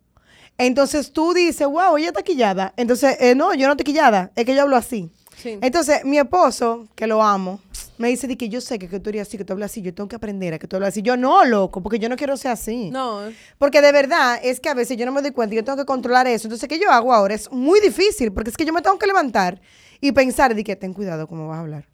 [0.67, 2.73] Entonces tú dices, wow, ella está quillada.
[2.77, 5.11] Entonces, eh, no, yo no estoy quillada, es que yo hablo así.
[5.43, 5.59] Sí.
[5.61, 7.61] Entonces, mi esposo, que lo amo,
[7.99, 9.83] me dice de que yo sé que, que tú eres así, que tú hablas así,
[9.83, 11.03] yo tengo que aprender a que tú hablas así.
[11.03, 12.91] Yo no, loco, porque yo no quiero ser así.
[12.91, 13.23] No,
[13.59, 15.79] Porque de verdad es que a veces yo no me doy cuenta y yo tengo
[15.79, 16.47] que controlar eso.
[16.47, 17.35] Entonces, ¿qué yo hago ahora?
[17.35, 19.61] Es muy difícil, porque es que yo me tengo que levantar
[20.01, 21.92] y pensar de que ten cuidado cómo vas a hablar.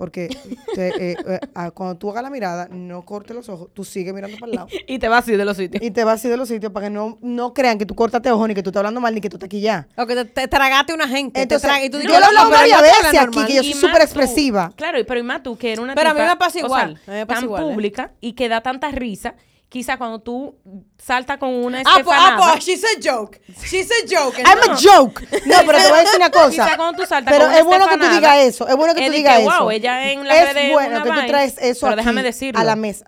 [0.00, 0.28] Porque
[0.74, 4.14] te- eh, eh, ah, cuando tú hagas la mirada, no cortes los ojos, tú sigues
[4.14, 4.68] mirando para el lado.
[4.88, 5.82] Y te vas así de los sitios.
[5.84, 8.30] Y te vas así de los sitios para que no, no crean que tú cortaste
[8.30, 9.88] ojos ni que tú estás hablando mal ni que tú estás aquí ya.
[9.98, 11.34] o que te, te tragaste una gente.
[11.34, 12.88] te Entonces, traga- y tú yo dices, lo he hablado "No, pero varias yo te
[12.90, 13.46] veces aquí, normal".
[13.46, 14.72] que yo soy súper expresiva.
[14.74, 16.64] Claro, y- pero y más tú, que era una Pero a mí me pasa o
[16.64, 17.66] igual, sea, a mí me pasa tan igual, ¿eh?
[17.66, 19.34] pública y que da tanta risa,
[19.70, 20.58] quizá cuando tú
[20.98, 23.40] saltas con una Ah, pues, ah, pues, she's a joke.
[23.64, 24.36] She's a joke.
[24.38, 25.22] I'm a joke.
[25.46, 26.50] No, pero te voy a decir una cosa.
[26.50, 28.68] Quizá cuando tú saltas pero con una es bueno que tú digas eso.
[28.68, 29.60] Es bueno que tú digas que, eso.
[29.60, 32.22] wow, ella en la es red bueno una que tú traes eso pero aquí déjame
[32.22, 32.60] decirlo.
[32.60, 33.06] a la mesa.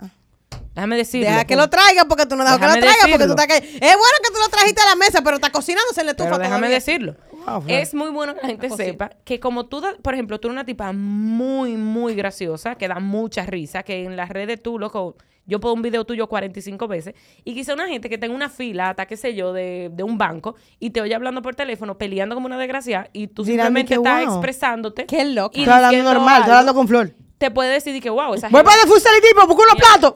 [0.74, 1.28] Déjame decirlo.
[1.28, 3.56] Deja que lo traiga porque tú no dejas que lo traiga porque tú estás que...
[3.56, 6.30] Es bueno que tú lo trajiste a la mesa, pero está cocinándose en la estufa
[6.30, 6.76] Pero déjame todavía.
[6.76, 7.16] decirlo.
[7.46, 10.48] Wow, es muy bueno que la gente sepa que como tú, da- por ejemplo, tú
[10.48, 14.78] eres una tipa muy, muy graciosa, que da mucha risa, que en las redes tú,
[14.78, 18.48] loco, yo pongo un video tuyo 45 veces, y quizá una gente que tenga una
[18.48, 21.98] fila, hasta qué sé yo, de, de un banco, y te oye hablando por teléfono,
[21.98, 24.35] peleando como una desgracia, y tú simplemente estás wow.
[24.37, 25.06] expresándote.
[25.06, 25.50] Qué loco.
[25.56, 27.12] y Estoy hablando normal, algo, hablando con Flor.
[27.38, 30.14] Te puede decir que, wow, esa Voy jeva- para el tipo, busco unos platos.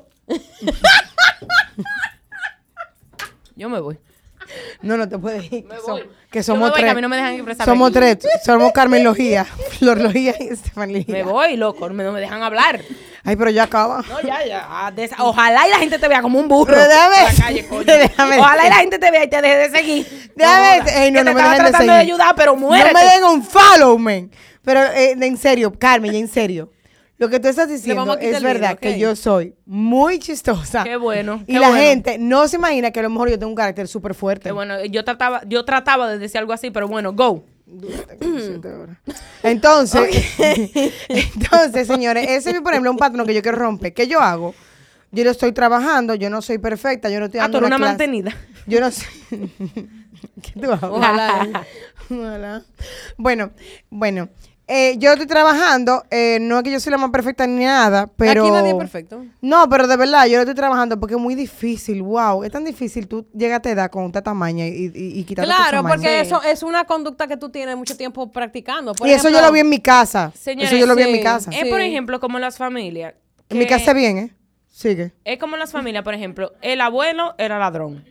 [3.54, 3.98] Yo me voy.
[4.82, 5.66] No, no te puedes ir.
[5.66, 6.92] que, som- somos me voy, que tres.
[6.92, 7.94] a mí no me dejan expresarme Somos aquí.
[7.94, 8.18] tres.
[8.44, 9.44] Somos Carmen Logía,
[9.78, 11.12] Flor Logía y Estefan Logía.
[11.12, 12.80] Me voy, loco, me- no me dejan hablar.
[13.24, 14.04] Ay, pero ya acaba.
[14.08, 14.64] No, ya, ya.
[14.68, 16.66] ah, Ojalá y la gente te vea como un burro.
[16.74, 17.84] Pero déjame- en la calle, coño.
[17.84, 20.32] déjame- Ojalá y la gente te vea y te deje de seguir.
[20.36, 22.12] Déjame- ey, no, que no te me estaba dejen de tratando de seguir.
[22.12, 22.92] ayudar, pero muérete.
[22.92, 24.30] No me den un follow, man.
[24.62, 26.70] Pero eh, en serio, Carmen, ya en serio.
[27.18, 30.85] Lo que tú estás diciendo es video, verdad que yo soy muy chistosa.
[30.85, 31.83] Qué bueno, Y qué la bueno.
[31.83, 34.44] gente no se imagina que a lo mejor yo tengo un carácter súper fuerte.
[34.50, 37.42] Que bueno, yo trataba, yo trataba de decir algo así, pero bueno, go.
[39.42, 40.35] Entonces,
[41.09, 43.92] entonces, señores, ese es, por ejemplo, un patrón que yo quiero romper.
[43.94, 44.55] ¿Qué yo hago?
[45.12, 47.68] Yo lo estoy trabajando, yo no soy perfecta, yo no estoy Ah, dando tú eres
[47.68, 47.92] una clase.
[47.92, 48.37] mantenida.
[48.66, 49.07] Yo no sé.
[50.42, 50.83] ¿Qué tú hablas?
[50.90, 51.64] Ojalá.
[52.11, 52.62] Ojalá.
[53.16, 53.50] Bueno,
[53.88, 54.29] bueno.
[54.68, 58.09] Eh, yo estoy trabajando, eh, no es que yo soy la más perfecta ni nada,
[58.16, 58.42] pero...
[58.42, 59.24] Aquí nadie es perfecto.
[59.40, 62.42] No, pero de verdad, yo lo estoy trabajando porque es muy difícil, wow.
[62.42, 65.57] Es tan difícil tú llegas a edad con esta tamaña y, y, y quitarte tu
[65.57, 68.92] Claro, porque eso es una conducta que tú tienes mucho tiempo practicando.
[68.92, 70.33] Por y eso yo lo vi en mi casa.
[70.35, 71.50] Señores, eso yo lo vi en mi casa.
[71.52, 73.14] Es, por ejemplo, como las familias.
[73.48, 74.37] En mi casa bien, ¿eh?
[74.68, 75.12] Sigue.
[75.24, 78.05] Es como las familias, por ejemplo, el abuelo era ladrón.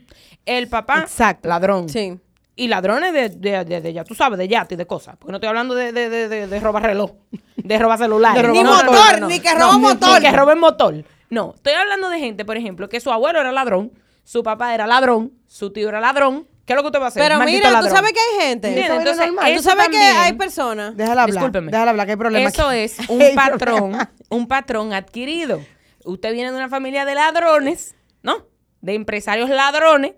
[0.46, 1.50] El papá, Exacto.
[1.50, 1.90] ladrón.
[1.90, 2.18] Sí.
[2.58, 5.18] Y ladrones de, de, de, de ya, tú sabes, de yate y de cosas.
[5.18, 7.12] Porque no estoy hablando de, de, de, de, de robar reloj,
[7.58, 8.50] de robar celular.
[8.50, 10.22] Ni motor, ni que roba motor.
[10.22, 11.04] Ni que roben motor.
[11.30, 13.92] No, estoy hablando de gente, por ejemplo, que su abuelo era ladrón,
[14.24, 16.48] su papá era ladrón, su tío era ladrón.
[16.66, 17.22] ¿Qué es lo que usted va a hacer?
[17.22, 17.90] Pero Maldito mira, ladrón.
[17.90, 18.86] tú sabes que hay gente.
[18.86, 19.56] Entonces, normal.
[19.56, 20.96] Tú sabes que hay personas.
[20.98, 21.36] Déjala hablar.
[21.36, 21.72] Discúlpeme.
[21.72, 22.80] Déjala hablar, que hay problema Eso aquí.
[22.80, 23.98] es un patrón,
[24.30, 25.62] un patrón adquirido.
[26.06, 28.48] Usted viene de una familia de ladrones, ¿no?
[28.82, 30.14] De empresarios ladrones,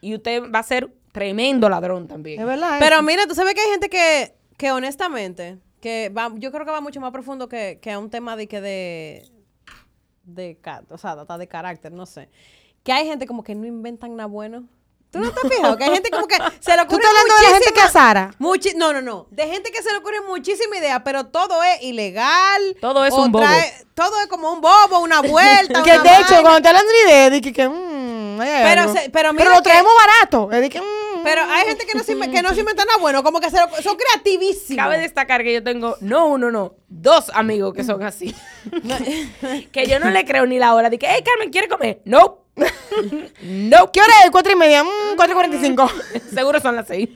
[0.00, 2.40] y usted va a ser tremendo ladrón también.
[2.40, 2.76] Es verdad.
[2.80, 3.04] Pero eso.
[3.04, 6.80] mira, tú sabes que hay gente que, que honestamente, que va, yo creo que va
[6.80, 9.30] mucho más profundo que, que a un tema de que de,
[10.24, 10.58] de,
[10.90, 12.28] o sea, de carácter, no sé.
[12.82, 14.64] que hay gente como que no inventan nada bueno.
[15.14, 15.76] ¿Tú no has fijado?
[15.76, 18.92] Que hay gente como que se le ocurre estás hablando de la gente muchi- no,
[18.92, 19.26] no, no.
[19.30, 22.76] De gente que se le ocurre muchísima idea, pero todo es ilegal.
[22.80, 23.46] Todo es un bobo.
[23.94, 25.82] todo es como un bobo, una vuelta.
[25.84, 26.42] Que una de hecho, vaina.
[26.42, 28.92] cuando te hablan de idea, dije que, mm, hay Pero algo.
[28.94, 30.50] se- pero mira lo que- traemos barato.
[30.52, 32.98] Es de que, mm, Pero hay gente que no se, que no se inventa nada
[32.98, 34.82] bueno, como que se lo- son creativísimos.
[34.84, 38.34] Cabe destacar que yo tengo, no uno, no, dos amigos que son así.
[39.72, 40.90] que yo no le creo ni la hora.
[40.90, 42.00] Dije, hey, Carmen, ¿quiere comer?
[42.04, 42.43] No.
[43.42, 43.90] No.
[43.92, 44.30] ¿Qué hora es?
[44.30, 45.90] Cuatro y media, mm, cuatro y cuarenta y cinco.
[46.32, 47.08] Seguro son las seis.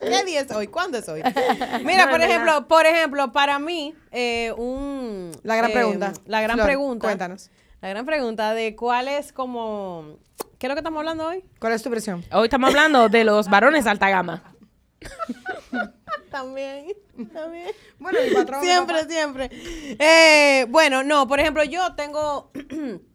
[0.00, 0.68] ¿Qué día es hoy?
[0.68, 1.22] ¿Cuándo es hoy?
[1.84, 5.32] Mira, No, por ejemplo, por ejemplo, para mí, eh, un...
[5.42, 6.12] La gran eh, pregunta.
[6.26, 7.06] La gran Flor, pregunta.
[7.06, 7.50] cuéntanos.
[7.80, 10.16] La gran pregunta de cuál es como...
[10.58, 11.44] ¿Qué es lo que estamos hablando hoy?
[11.58, 12.24] ¿Cuál es tu versión?
[12.32, 14.42] Hoy estamos hablando de los varones alta gama.
[16.30, 16.86] También,
[17.32, 17.68] también.
[17.98, 18.60] Bueno, mi patrón.
[18.64, 19.50] siempre, siempre.
[20.00, 22.50] Eh, bueno, no, por ejemplo, yo tengo...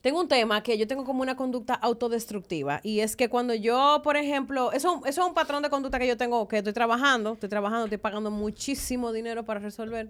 [0.00, 4.00] Tengo un tema que yo tengo como una conducta autodestructiva y es que cuando yo,
[4.02, 7.34] por ejemplo, eso, eso es un patrón de conducta que yo tengo, que estoy trabajando,
[7.34, 10.08] estoy trabajando, estoy pagando muchísimo dinero para resolver.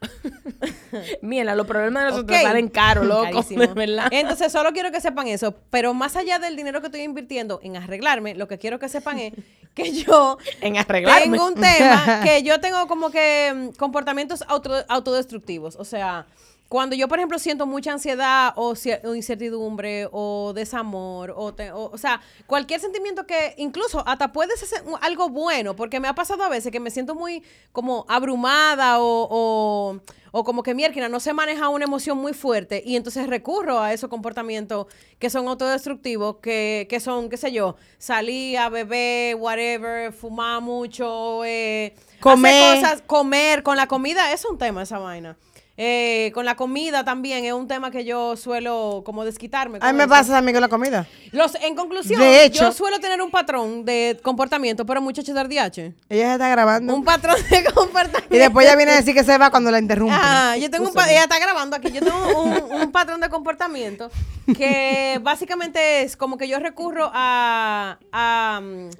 [1.22, 3.44] Mira, los problemas de nosotros salen caros, loco.
[3.74, 4.08] Verdad.
[4.10, 5.54] Entonces, solo quiero que sepan eso.
[5.70, 9.18] Pero más allá del dinero que estoy invirtiendo en arreglarme, lo que quiero que sepan
[9.18, 9.32] es
[9.74, 11.24] que yo En arreglarme.
[11.36, 15.76] tengo un tema que yo tengo como que mm, comportamientos auto- autodestructivos.
[15.76, 16.26] O sea,
[16.70, 18.74] cuando yo, por ejemplo, siento mucha ansiedad o,
[19.16, 24.84] incertidumbre o desamor, o, te- o, o sea, cualquier sentimiento que incluso hasta puede ser
[25.00, 30.00] algo bueno, porque me ha pasado a veces que me siento muy como abrumada o,
[30.30, 33.92] o, como que mierda, no se maneja una emoción muy fuerte y entonces recurro a
[33.92, 34.86] esos comportamientos
[35.18, 41.44] que son autodestructivos, que, que son, qué sé yo, salir a beber, whatever, fumar mucho,
[41.44, 42.76] eh, hacer Comer.
[42.80, 45.36] cosas, comer, con la comida es un tema esa vaina.
[45.82, 49.78] Eh, con la comida también es un tema que yo suelo como desquitarme.
[49.80, 50.10] A mí me eso.
[50.10, 51.06] pasa también con la comida.
[51.32, 55.42] Los, en conclusión, De hecho- yo suelo tener un patrón de comportamiento, pero muchachos de
[55.42, 55.78] RDH.
[56.10, 56.94] Ella se está grabando.
[56.94, 58.34] Un patrón de comportamiento.
[58.34, 60.14] Y después ella viene a decir que se va cuando la interrumpe.
[60.20, 61.90] Ah, yo tengo un ella está grabando aquí.
[61.90, 64.10] Yo tengo un, un patrón de comportamiento
[64.54, 68.90] que básicamente es como que yo recurro a, a, mm,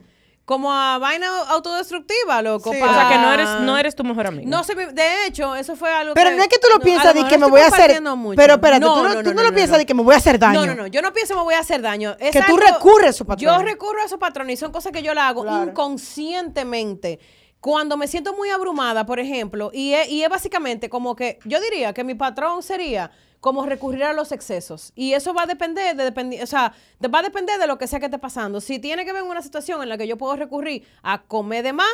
[0.50, 2.72] como a vaina autodestructiva, loco.
[2.72, 2.82] Sí.
[2.82, 4.50] O sea, que no eres, no eres tu mejor amigo.
[4.50, 6.36] No sé, de hecho, eso fue algo Pero que...
[6.36, 8.02] no es que tú lo a piensas de que me voy a hacer.
[8.02, 8.34] mucho.
[8.36, 10.66] Pero espérate, tú no, tú no lo piensas de que me voy a hacer daño.
[10.66, 10.86] No, no, no.
[10.88, 12.16] Yo no pienso me voy a hacer daño.
[12.18, 13.58] Es Que tú recurres a esos patrones.
[13.58, 15.70] Yo recurro a esos patrones y son cosas que yo la hago Claro.
[15.70, 17.20] inconscientemente.
[17.60, 21.60] Cuando me siento muy abrumada, por ejemplo, y es, y es básicamente como que yo
[21.60, 24.92] diría que mi patrón sería como recurrir a los excesos.
[24.94, 27.78] Y eso va a depender de, dependi- o sea, de- va a depender de lo
[27.78, 28.60] que sea que esté pasando.
[28.60, 31.72] Si tiene que ver una situación en la que yo puedo recurrir a comer de
[31.72, 31.88] más,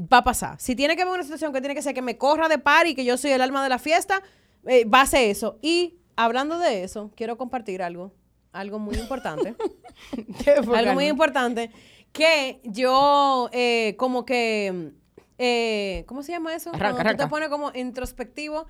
[0.00, 0.60] va a pasar.
[0.60, 2.86] Si tiene que ver una situación que tiene que ser que me corra de par
[2.86, 4.22] y que yo soy el alma de la fiesta,
[4.66, 5.58] eh, va a ser eso.
[5.60, 8.12] Y hablando de eso, quiero compartir algo,
[8.52, 9.56] algo muy importante.
[10.74, 11.70] algo muy importante
[12.12, 14.92] que yo eh, como que
[15.38, 16.70] eh, ¿cómo se llama eso?
[16.70, 17.24] Arranca, Cuando tú arranca.
[17.24, 18.66] te pones como introspectivo.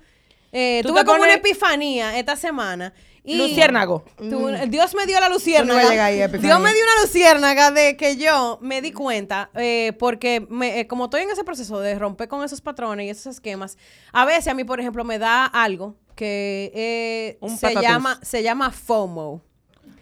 [0.53, 2.93] Eh, tuve como una epifanía esta semana.
[3.25, 4.03] Y Luciérnago.
[4.17, 5.73] tuve- Dios me dio la luciérnaga.
[5.73, 6.17] No vas a llegar ahí.
[6.41, 10.87] Dios me dio una luciérnaga de que yo me di cuenta, eh, porque me- eh,
[10.87, 13.77] como estoy en ese proceso de romper con esos patrones y esos esquemas,
[14.11, 17.81] a veces a mí, por ejemplo, me da algo que eh, Un se, patatús.
[17.89, 19.41] llama, se llama FOMO.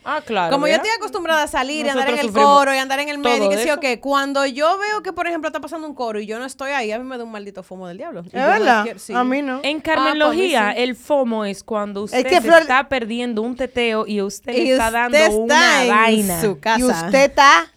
[0.04, 0.52] Ah, claro.
[0.52, 3.18] Como yo estoy acostumbrada a salir y andar en el coro y andar en el
[3.20, 5.94] medio y que sí o qué, cuando yo veo que, por ejemplo, está pasando un
[5.94, 8.22] coro y yo no estoy ahí, a mí me da un maldito fomo del diablo.
[8.22, 8.86] ¿Es no verdad?
[8.98, 9.14] sí.
[9.14, 9.60] A mí no.
[9.64, 10.82] En Ah, Carmenología, pues, sí.
[10.84, 14.64] el FOMO es cuando usted que se Flor- está perdiendo un teteo y usted Y
[14.66, 16.42] le está usted dando está una en vaina.
[16.42, 16.80] su casa.
[16.80, 17.72] Y usted está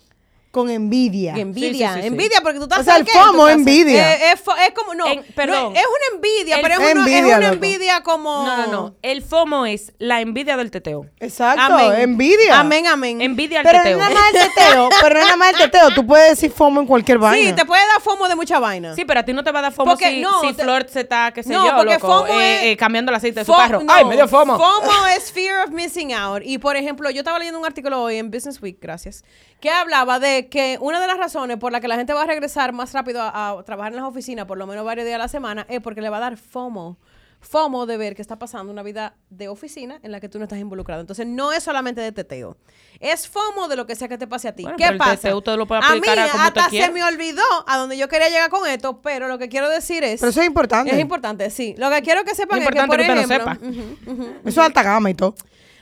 [0.55, 1.35] con envidia.
[1.37, 2.07] Y envidia, Sí, sí, sí, sí.
[2.07, 3.53] envidia porque tú estás O sea, el FOMO, casa.
[3.53, 4.15] envidia.
[4.15, 5.77] Eh, es, fo- es como, no, En- no, perdón.
[5.77, 7.53] es una envidia, El- pero es, una, es Envidia, una loco.
[7.55, 8.47] envidia como...
[8.47, 8.95] No, no, no.
[9.03, 11.07] El FOMO es la envidia del teteo.
[11.21, 11.93] Exacto, Amén.
[12.01, 12.61] envidia.
[12.61, 13.21] Amén, amén.
[13.21, 13.99] Envidia al Pero no teteo.
[13.99, 15.91] es nada más el teteo, pero no es nada más el teteo.
[15.91, 17.49] Tú puedes decir FOMO en cualquier vaina.
[17.51, 18.95] Sí, te puede dar fomo de mucha vaina.
[18.95, 20.63] Sí, pero a ti no te va a dar FOMO Porque si, no, si te-
[20.63, 23.17] Flor se está, qué sé No, yo, porque loco, FOMO eh, es- eh, cambiando el
[23.17, 23.81] aceite de su carro.
[23.83, 24.57] no, ¡Ay, me dio FOMO!
[24.57, 26.43] FOMO es fear of missing out.
[26.45, 29.25] Y por ejemplo, yo estaba leyendo un artículo hoy en Business Week, gracias,
[29.61, 32.27] que hablaba de que una de las razones por la que la gente va a
[32.27, 35.19] regresar más rápido a, a trabajar en las oficinas, por lo menos varios días a
[35.19, 36.99] la semana, es porque le va a dar FOMO.
[37.41, 40.45] FOMO de ver que está pasando una vida de oficina en la que tú no
[40.45, 41.03] estás involucrado.
[41.03, 42.57] Entonces, no es solamente de teteo.
[43.01, 44.63] Es FOMO de lo que sea que te pase a ti.
[44.63, 45.17] Bueno, ¿Qué pero el pasa?
[45.17, 47.99] teteo usted lo puede a mí aplicar a como hasta se me olvidó a donde
[47.99, 50.21] yo quería llegar con esto, pero lo que quiero decir es...
[50.21, 50.91] Pero eso es importante.
[50.95, 51.75] Es importante, sí.
[51.77, 54.11] Lo que quiero que sepan Es es, que, importante por que usted lo ejemplo, sepa.
[54.11, 54.35] ujú, ujú.
[54.49, 55.35] Eso es alta gama y todo.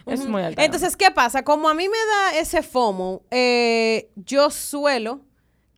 [0.07, 0.65] Es muy alta.
[0.65, 1.43] Entonces, ¿qué pasa?
[1.45, 5.21] Como a mí me da ese FOMO, eh, yo suelo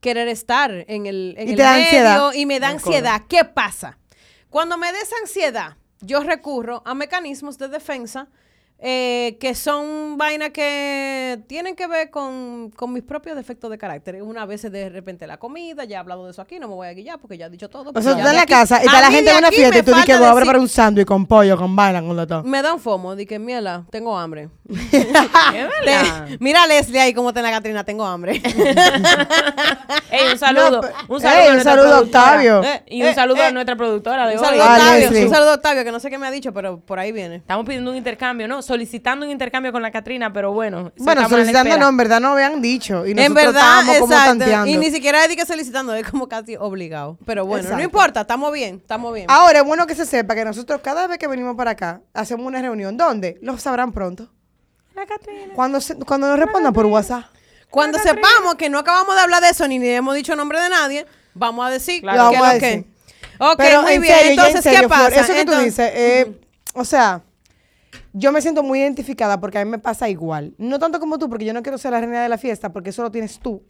[0.00, 2.32] querer estar en el, en Y el te da medio ansiedad.
[2.34, 3.22] y me da ansiedad.
[3.28, 3.98] ¿Qué pasa?
[4.50, 8.28] Cuando me da esa ansiedad, yo recurro a mecanismos de defensa
[8.78, 14.20] eh, que son vainas que tienen que ver con, con mis propios defectos de carácter.
[14.22, 16.88] Una vez de repente la comida, ya he hablado de eso aquí, no me voy
[16.88, 17.92] a guillar porque ya he dicho todo.
[17.94, 19.50] O sea, tú ya estás en la aquí- casa y está la gente en una
[19.50, 22.14] fiesta y tú dices que voy a preparar un sándwich con pollo, con vaina, con
[22.16, 22.42] lo todo.
[22.44, 24.50] Me dan fomo, di que mierda, tengo hambre.
[24.68, 24.90] Es
[25.84, 26.26] verdad.
[26.26, 28.42] Te- mira a Leslie ahí como está en la Catrina, tengo hambre.
[30.10, 30.80] Ey, un saludo.
[31.08, 32.00] Un saludo, Ey, un saludo a.
[32.00, 32.62] Octavio.
[32.62, 33.46] Eh, Y un eh, saludo eh.
[33.46, 34.44] a nuestra productora de un hoy.
[34.46, 36.52] saludo a Ah, Octavio, un saludo a Octavio, que no sé qué me ha dicho,
[36.52, 37.36] pero por ahí viene.
[37.36, 38.62] Estamos pidiendo un intercambio, ¿no?
[38.64, 40.92] Solicitando un intercambio con la Catrina, pero bueno.
[40.96, 43.06] Bueno, solicitando no, en verdad no habían dicho.
[43.06, 44.70] Y En verdad, estábamos como tanteando.
[44.70, 47.18] Y ni siquiera es que solicitando, es como casi obligado.
[47.24, 47.76] Pero bueno, Exacto.
[47.78, 49.26] no importa, estamos bien, estamos bien.
[49.28, 52.46] Ahora es bueno que se sepa que nosotros cada vez que venimos para acá hacemos
[52.46, 52.96] una reunión.
[52.96, 53.38] ¿Dónde?
[53.42, 54.28] Lo sabrán pronto.
[54.94, 55.52] La Catrina.
[55.54, 57.24] Cuando, se- cuando nos respondan por WhatsApp.
[57.70, 60.68] Cuando sepamos que no acabamos de hablar de eso ni ni hemos dicho nombre de
[60.70, 62.30] nadie, vamos a decir Claro.
[62.30, 62.94] que Lo que.
[63.40, 64.14] Ok, Pero muy en bien.
[64.16, 65.10] serio, Entonces, en serio, ¿qué pasa?
[65.10, 66.40] Flor, eso que tú dices, eh,
[66.74, 67.20] o sea,
[68.14, 70.54] yo me siento muy identificada porque a mí me pasa igual.
[70.56, 72.90] No tanto como tú, porque yo no quiero ser la reina de la fiesta, porque
[72.90, 73.62] eso lo tienes tú.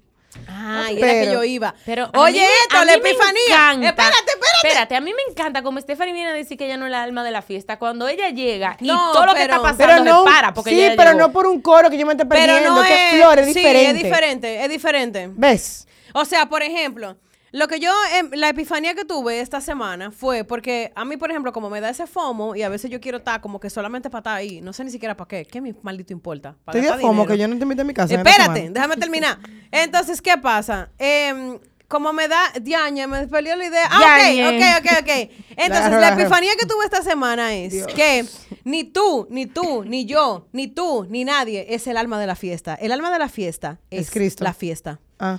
[0.49, 1.75] Ah, y era que Pero- yo iba.
[1.87, 3.41] Pero Oye, mí esto, a la mí me epifanía.
[3.73, 3.89] encanta.
[3.89, 4.57] Espérate, espérate.
[4.69, 7.03] Espérate, a mí me encanta como Stephanie viene a decir que ella no es la
[7.05, 7.79] alma de la fiesta.
[7.79, 10.53] Cuando ella llega y No, todo lo que pero- está pasando Pero se no, para
[10.53, 11.21] porque sí, ella pero llegó.
[11.29, 13.15] no por un coro que yo me esté Pero perdiendo, no que es.
[13.15, 13.91] Flor es sí, diferente.
[13.91, 15.31] es diferente, es diferente.
[15.35, 15.87] ¿Ves?
[16.15, 17.17] O sea, por ejemplo,
[17.55, 21.31] lo que yo, em, la epifanía que tuve esta semana fue porque a mí, por
[21.31, 24.11] ejemplo, como me da ese FOMO y a veces yo quiero estar como que solamente
[24.11, 26.57] para estar ahí, no sé ni siquiera para qué, ¿qué mi maldito importa?
[26.73, 27.27] Te dio dinero.
[27.27, 28.13] que yo no te invité a mi casa.
[28.13, 29.39] Espérate, déjame terminar.
[29.71, 30.91] Entonces, ¿qué pasa?
[30.99, 33.89] Em, como me da Diaña, me perdió la idea.
[33.89, 35.31] Ah, ok, ok, ok, ok.
[35.57, 38.27] Entonces, la epifanía que tuve esta semana es que
[38.65, 42.35] ni tú, ni tú, ni yo, ni tú, ni nadie es el alma de la
[42.35, 42.75] fiesta.
[42.75, 44.43] El alma de la fiesta es, Es Cristo.
[44.43, 44.99] la fiesta.
[45.21, 45.39] Ah.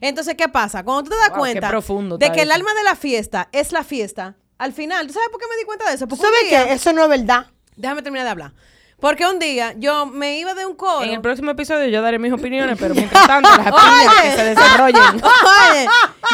[0.00, 0.82] Entonces, ¿qué pasa?
[0.84, 3.72] Cuando tú te das Wow, cuenta profundo de que el alma de la fiesta es
[3.72, 6.06] la fiesta, al final, ¿tú sabes por qué me di cuenta de eso?
[6.06, 6.72] ¿Tú Porque sabes día- qué?
[6.74, 7.46] Eso no es verdad.
[7.76, 8.52] Déjame terminar de hablar.
[8.98, 11.02] Porque un día yo me iba de un coro.
[11.02, 14.44] En el próximo episodio yo daré mis opiniones, pero mientras tanto las opiniones que se
[14.44, 15.02] desarrollen.
[15.22, 15.86] Oye,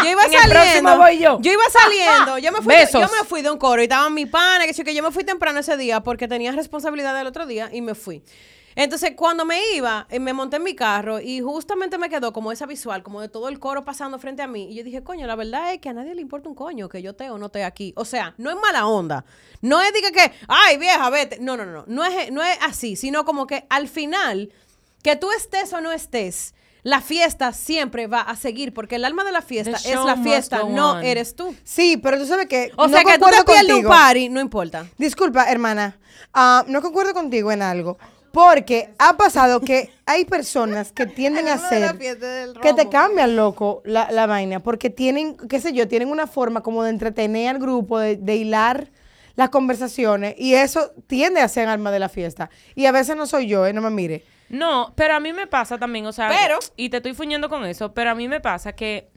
[0.05, 0.97] yo iba En el saliendo.
[0.97, 1.39] voy yo.
[1.43, 2.39] iba saliendo.
[2.39, 3.01] Yo me fui, Besos.
[3.01, 5.11] yo me fui de un coro y estaban mi pana, que sí, que yo me
[5.11, 8.23] fui temprano ese día porque tenía responsabilidad del otro día y me fui.
[8.75, 12.53] Entonces, cuando me iba, eh, me monté en mi carro y justamente me quedó como
[12.53, 14.69] esa visual, como de todo el coro pasando frente a mí.
[14.71, 17.03] Y yo dije, coño, la verdad es que a nadie le importa un coño que
[17.03, 17.93] yo esté o no esté aquí.
[17.97, 19.25] O sea, no es mala onda.
[19.61, 21.39] No es diga que, ay, vieja, vete.
[21.41, 21.85] No, no, no.
[21.87, 24.53] No es, no es así, sino como que al final,
[25.03, 29.23] que tú estés o no estés, la fiesta siempre va a seguir porque el alma
[29.23, 31.05] de la fiesta The es la fiesta, no on.
[31.05, 31.55] eres tú.
[31.63, 32.73] Sí, pero tú sabes que.
[32.77, 34.87] O no sea, que tú te pierdes un party, no importa.
[34.99, 35.97] Disculpa, hermana.
[36.35, 37.99] ah, no concuerdo contigo en algo.
[38.33, 44.11] Porque ha pasado que hay personas que tienden a hacer que te cambian, loco, la,
[44.11, 44.61] la vaina.
[44.61, 48.37] Porque tienen, qué sé yo, tienen una forma como de entretener al grupo, de, de
[48.37, 48.91] hilar
[49.35, 50.35] las conversaciones.
[50.39, 52.49] Y eso tiende a ser alma de la fiesta.
[52.75, 54.25] Y a veces no soy yo, eh, no me mire.
[54.49, 57.65] No, pero a mí me pasa también, o sea, Pero- y te estoy fuñendo con
[57.65, 59.09] eso, pero a mí me pasa que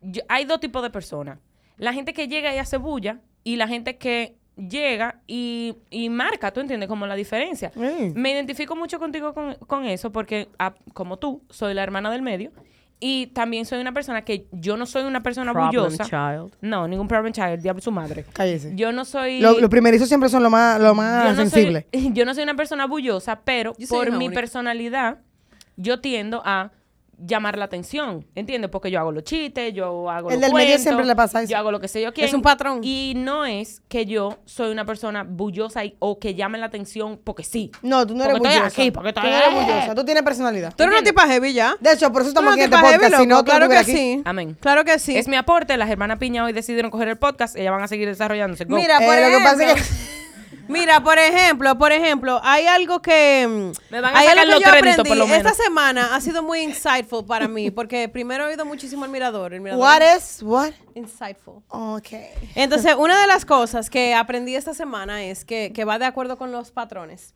[0.00, 1.38] yo- hay dos tipos de personas.
[1.76, 6.52] La gente que llega y hace bulla y la gente que llega y, y marca,
[6.52, 6.88] ¿tú entiendes?
[6.88, 7.72] Como la diferencia.
[7.74, 8.12] Mm.
[8.14, 12.22] Me identifico mucho contigo con, con eso porque, ah, como tú, soy la hermana del
[12.22, 12.50] medio
[13.00, 16.04] y también soy una persona que yo no soy una persona bullosa.
[16.04, 16.54] child.
[16.60, 18.24] No, ningún problem child, diablo su madre.
[18.32, 18.72] Cállese.
[18.76, 19.40] Yo no soy...
[19.40, 21.86] Lo- Los primerizos siempre son lo más, lo más yo no, sensible.
[21.92, 24.34] soy, yo no soy una persona bullosa, pero Yo por mi única.
[24.40, 25.18] personalidad,
[25.76, 26.70] yo tiendo a
[27.24, 28.70] llamar la atención, ¿entiendes?
[28.70, 31.42] Porque yo hago los chistes, yo hago El los del medio cuentos, siempre le pasa
[31.42, 31.50] eso.
[31.50, 32.26] Yo hago lo que sé yo quién.
[32.26, 32.80] Es un patrón.
[32.82, 37.20] Y no es que yo soy una persona bullosa y- o que llame la atención
[37.22, 37.70] porque sí.
[37.82, 38.80] No, tú no eres Porque estoy bullosa.
[38.82, 39.94] aquí, porque tú no eres bullosa.
[39.94, 40.74] Tú tienes personalidad.
[40.76, 41.76] Tú eres una tipa heavy ya.
[41.80, 43.12] De hecho, por eso estamos aquí en este tipa podcast.
[43.12, 43.92] heavy, Si no, claro que aquí.
[43.92, 44.22] sí.
[44.24, 44.56] Amén.
[44.60, 45.16] Claro que sí.
[45.16, 48.08] Es mi aporte, las hermanas Piña hoy decidieron coger el podcast, ellas van a seguir
[48.08, 48.64] desarrollándose.
[48.64, 48.76] Go.
[48.76, 50.12] Mira, Eh, por lo que pasa es que-
[50.68, 54.52] Mira, por ejemplo, por ejemplo, hay algo que mm, Me van a hay sacar algo
[54.52, 55.08] los que yo créditos, aprendí.
[55.08, 55.38] por lo menos.
[55.52, 59.54] Esta semana ha sido muy insightful para mí porque primero he oído muchísimo el mirador,
[59.54, 60.72] el mirador What es is, what?
[60.94, 61.62] insightful.
[61.68, 62.08] Ok.
[62.54, 66.36] Entonces, una de las cosas que aprendí esta semana es que, que va de acuerdo
[66.38, 67.34] con los patrones.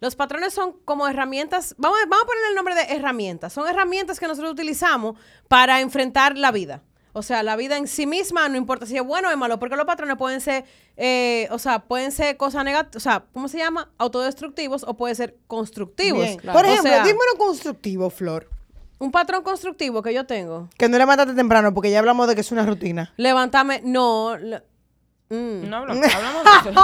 [0.00, 3.52] Los patrones son como herramientas, vamos, a- vamos a ponerle el nombre de herramientas.
[3.54, 6.82] Son herramientas que nosotros utilizamos para enfrentar la vida.
[7.16, 9.58] O sea, la vida en sí misma, no importa si es bueno o es malo,
[9.58, 10.64] porque los patrones pueden ser,
[10.98, 13.90] eh, o sea, pueden ser cosas negativas, o sea, ¿cómo se llama?
[13.98, 16.22] Autodestructivos o pueden ser constructivos.
[16.24, 16.36] Bien.
[16.38, 16.58] Claro.
[16.58, 18.50] Por O ejemplo, sea, dime uno constructivo, Flor.
[18.98, 20.68] un patrón constructivo que yo tengo.
[20.78, 23.12] Que no levantaste temprano porque ya hablamos de que es una rutina.
[23.16, 24.36] Levantarme, no.
[24.36, 24.62] le-
[25.30, 25.68] mm.
[25.70, 26.80] No hablamos, hablamos de eso.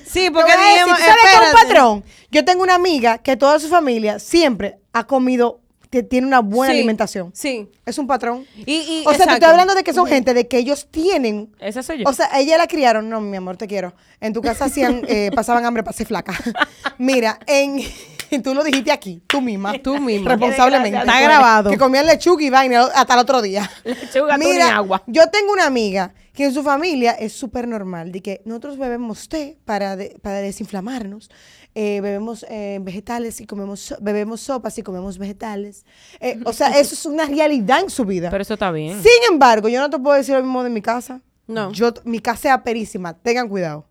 [0.06, 2.04] Sí, porque dijimos, ¿tú sabes qué es un patrón?
[2.30, 5.59] Yo tengo una amiga que toda su familia siempre ha comido
[5.90, 7.32] que tiene una buena Sí, alimentación.
[7.34, 7.68] Sí.
[7.84, 8.46] Es un patrón.
[8.56, 11.50] Y, y, o sea, te estoy hablando de que son gente de que ellos tienen.
[11.58, 12.04] Esa soy yo.
[12.08, 13.08] O sea, a ella la criaron.
[13.10, 13.92] No, mi amor, te quiero.
[14.20, 16.32] En tu casa hacían, eh, pasaban hambre para ser flaca.
[16.98, 17.80] Mira, en.
[18.44, 19.72] Tú lo dijiste aquí, tú misma.
[19.82, 20.30] Tú misma.
[20.30, 20.96] Responsablemente.
[21.00, 21.68] Está grabado.
[21.68, 23.68] Que comían lechuga y vaina hasta el otro día.
[23.82, 25.02] Lechuga, Mira, agua.
[25.08, 29.28] yo tengo una amiga que en su familia es súper normal, de que nosotros bebemos
[29.28, 31.28] té para, de- para desinflamarnos,
[31.74, 35.84] eh, bebemos eh, vegetales y comemos, bebemos sopas y comemos vegetales.
[36.20, 38.30] Eh, o sea, eso es una realidad en su vida.
[38.30, 39.02] Pero eso está bien.
[39.02, 41.20] Sin embargo, yo no te puedo decir lo mismo de mi casa.
[41.46, 41.72] No.
[41.72, 43.86] Yo, mi casa es aperísima, tengan cuidado.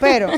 [0.00, 0.30] Pero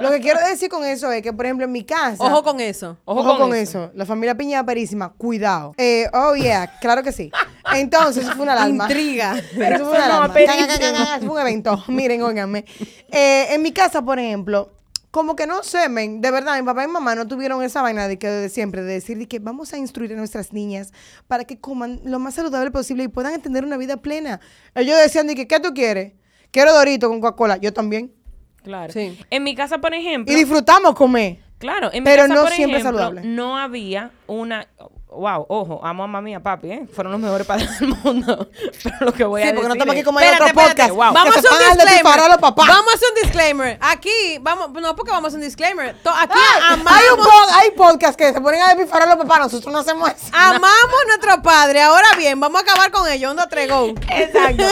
[0.00, 2.24] lo que quiero decir con eso es que, por ejemplo, en mi casa...
[2.24, 2.96] Ojo con eso.
[3.04, 3.90] Ojo con eso.
[3.94, 5.74] La familia Piña Perísima, cuidado.
[5.76, 7.30] Eh, oh, yeah, claro que sí.
[7.74, 8.84] Entonces, eso fue una alarma.
[8.84, 9.36] Intriga.
[9.38, 10.24] Eso fue una sonó alarma.
[10.26, 10.58] aperísimo.
[10.58, 11.84] Ca, ca, ca, ca, ca, Eso fue un evento.
[11.88, 12.64] Miren, óiganme.
[13.10, 14.70] Eh, en mi casa, por ejemplo,
[15.10, 17.82] como que no sé, men, de verdad, mi papá y mi mamá no tuvieron esa
[17.82, 20.92] vaina de que de siempre, de decir de que vamos a instruir a nuestras niñas
[21.26, 24.40] para que coman lo más saludable posible y puedan tener una vida plena.
[24.74, 26.12] Ellos decían de que, ¿qué tú quieres?
[26.52, 27.56] Quiero Dorito con Coca-Cola.
[27.56, 28.12] Yo también.
[28.62, 28.92] Claro.
[28.92, 29.18] Sí.
[29.30, 30.32] En mi casa, por ejemplo.
[30.32, 31.38] Y disfrutamos comer.
[31.58, 33.28] Claro, en Pero mi casa, no por siempre ejemplo, saludable.
[33.28, 34.66] no había una...
[35.12, 36.86] Wow, ojo, amo a mami y a papi, ¿eh?
[36.94, 38.48] Fueron los mejores padres del mundo.
[38.82, 40.90] Pero lo que voy a Sí, decir porque no estamos aquí como en otro podcast.
[40.90, 40.98] Wow.
[41.12, 42.28] Vamos a un disclaimer.
[42.30, 42.68] los papás.
[42.68, 43.78] Vamos a hacer un disclaimer.
[43.80, 45.96] Aquí, vamos, no porque vamos a hacer un disclaimer.
[46.02, 49.16] To- Aquí amamos, Hay, un po- hay podcast que se ponen a despifar a los
[49.16, 49.38] papás.
[49.40, 50.26] Nosotros no hacemos eso.
[50.32, 50.70] amamos
[51.02, 51.82] a nuestro padre.
[51.82, 53.30] Ahora bien, vamos a acabar con ello.
[53.30, 53.86] Onda tregó.
[53.88, 54.62] Exacto.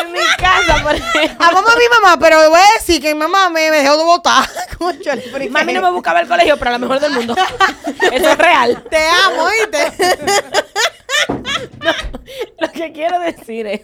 [0.00, 1.44] en mi casa, por ejemplo.
[1.44, 4.48] Amamos a mi mamá, pero voy a decir que mi mamá me dejó de votar.
[4.78, 7.34] Cónchale, pero ¿y Mami no me buscaba el colegio, pero a la mejor del mundo.
[8.12, 8.82] Eso es real.
[8.88, 9.71] Te amo, ¿oíste?
[12.60, 13.82] Lo que quiero decir es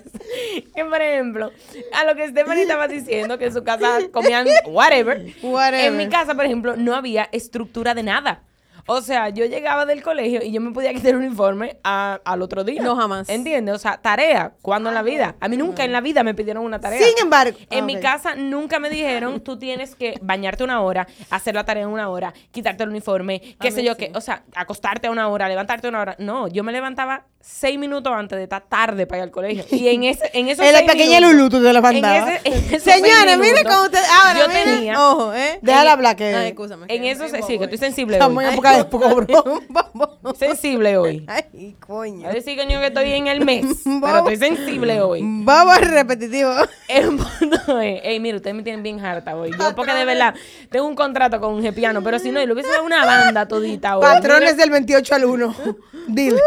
[0.74, 1.50] que, por ejemplo,
[1.92, 5.34] a lo que Stephanie estaba diciendo, que en su casa comían whatever.
[5.42, 5.86] Whatever.
[5.86, 8.42] En mi casa, por ejemplo, no había estructura de nada.
[8.88, 12.42] O sea, yo llegaba del colegio y yo me podía quitar el uniforme a- al
[12.42, 12.82] otro día.
[12.82, 13.28] No, jamás.
[13.28, 13.74] ¿Entiendes?
[13.74, 14.52] O sea, tarea.
[14.62, 15.36] ¿Cuándo en la vida?
[15.40, 16.98] A mí nunca en la vida me pidieron una tarea.
[17.00, 21.54] Sin embargo- En mi casa nunca me dijeron, tú tienes que bañarte una hora, hacer
[21.54, 24.10] la tarea en una hora, quitarte el uniforme, qué sé yo, qué.
[24.14, 26.16] O sea, acostarte una hora, levantarte una hora.
[26.18, 29.64] No, yo me levantaba seis minutos antes de estar tarde para ir al colegio.
[29.70, 32.40] Y en, ese, en esos En la pequeña minutos- Lulu tú te levantabas.
[32.44, 34.00] Esos miren minutos, cómo usted.
[34.22, 35.00] Ahora, yo tenía...
[35.10, 35.58] Ojo, ¿eh?
[35.62, 36.34] Déjala hablar que...
[36.34, 36.86] Ay, escúchame.
[36.88, 40.18] En que eso, me sí, que estoy sensible Estamos en época Bobo.
[40.38, 41.24] Sensible hoy.
[41.26, 42.28] Ay, coño.
[42.28, 45.20] A decir, coño, que estoy en el mes, pero estoy sensible hoy.
[45.24, 46.50] Vamos al repetitivo.
[46.88, 49.50] El punto es, ey, mira, ustedes me tienen bien harta hoy.
[49.58, 50.34] Yo, porque de verdad,
[50.70, 53.46] tengo un contrato con un Gepiano, pero si no, y lo hubiese dado una banda
[53.46, 54.02] todita hoy.
[54.02, 55.56] Patrones Mira, del 28 al 1.
[56.08, 56.40] Dile.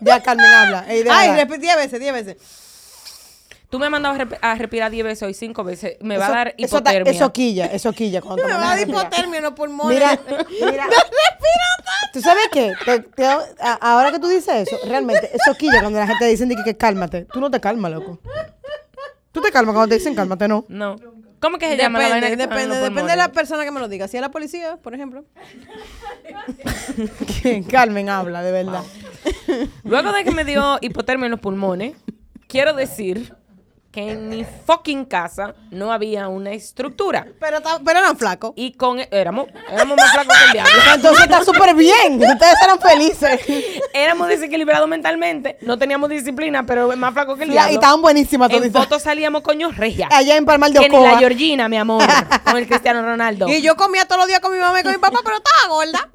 [0.00, 0.84] ya Carmen habla.
[0.88, 1.04] Ey.
[1.10, 2.36] Ay, repetí 10 veces, 10 veces.
[3.72, 5.96] Tú me has mandado a, respirar 10 veces hoy, 5 veces.
[6.02, 7.10] Me va a Eso- dar eso hipotermia.
[7.10, 8.20] Eso quilla, eso quilla.
[8.20, 9.98] cuando te Me va a dar hipotermia en los pulmones.
[9.98, 10.20] Mira,
[10.70, 10.86] mira.
[12.12, 12.74] ¿Tú sabes qué?
[12.84, 16.46] Te- te- a- ahora que tú dices eso, realmente, eso quilla cuando la gente dice
[16.46, 17.24] que, que cálmate.
[17.32, 18.18] Tú no te calmas, loco.
[19.32, 20.66] Tú te calmas cuando te dicen cálmate, no.
[20.68, 20.96] No.
[21.40, 24.06] ¿Cómo que se llama la vaina Depende, depende, de la persona que me lo diga.
[24.06, 25.24] Si es la policía, por ejemplo.
[27.42, 28.82] Que Carmen habla, de verdad.
[29.84, 31.94] Luego de que me dio hipotermia en los pulmones,
[32.48, 33.34] quiero decir
[33.92, 37.26] que en mi fucking casa no había una estructura.
[37.38, 38.52] Pero, pero eran flacos.
[38.56, 38.98] Y con...
[39.10, 40.72] Éramos, éramos más flacos que el diablo.
[40.94, 42.14] Entonces está súper bien.
[42.14, 43.40] Ustedes eran felices.
[43.94, 47.72] Éramos desequilibrados mentalmente, no teníamos disciplina, pero más flacos que el diablo.
[47.72, 48.84] y estaban buenísimas En toditas.
[48.84, 50.08] fotos salíamos coño regia.
[50.10, 51.18] Allá en Palmar de Que ni la Ocoa.
[51.18, 52.02] Georgina, mi amor,
[52.44, 53.48] con el Cristiano Ronaldo.
[53.48, 55.74] Y yo comía todos los días con mi mamá y con mi papá, pero estaba
[55.74, 56.10] gorda.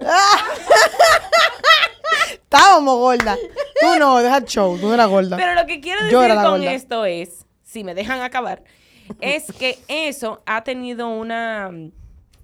[2.32, 3.38] Estábamos gordas.
[3.82, 4.78] Tú no, deja el show.
[4.80, 5.38] Tú no eras gorda.
[5.38, 6.72] Pero lo que quiero decir con gorda.
[6.72, 7.46] esto es,
[7.78, 8.64] si me dejan acabar,
[9.22, 11.70] es que eso ha tenido una...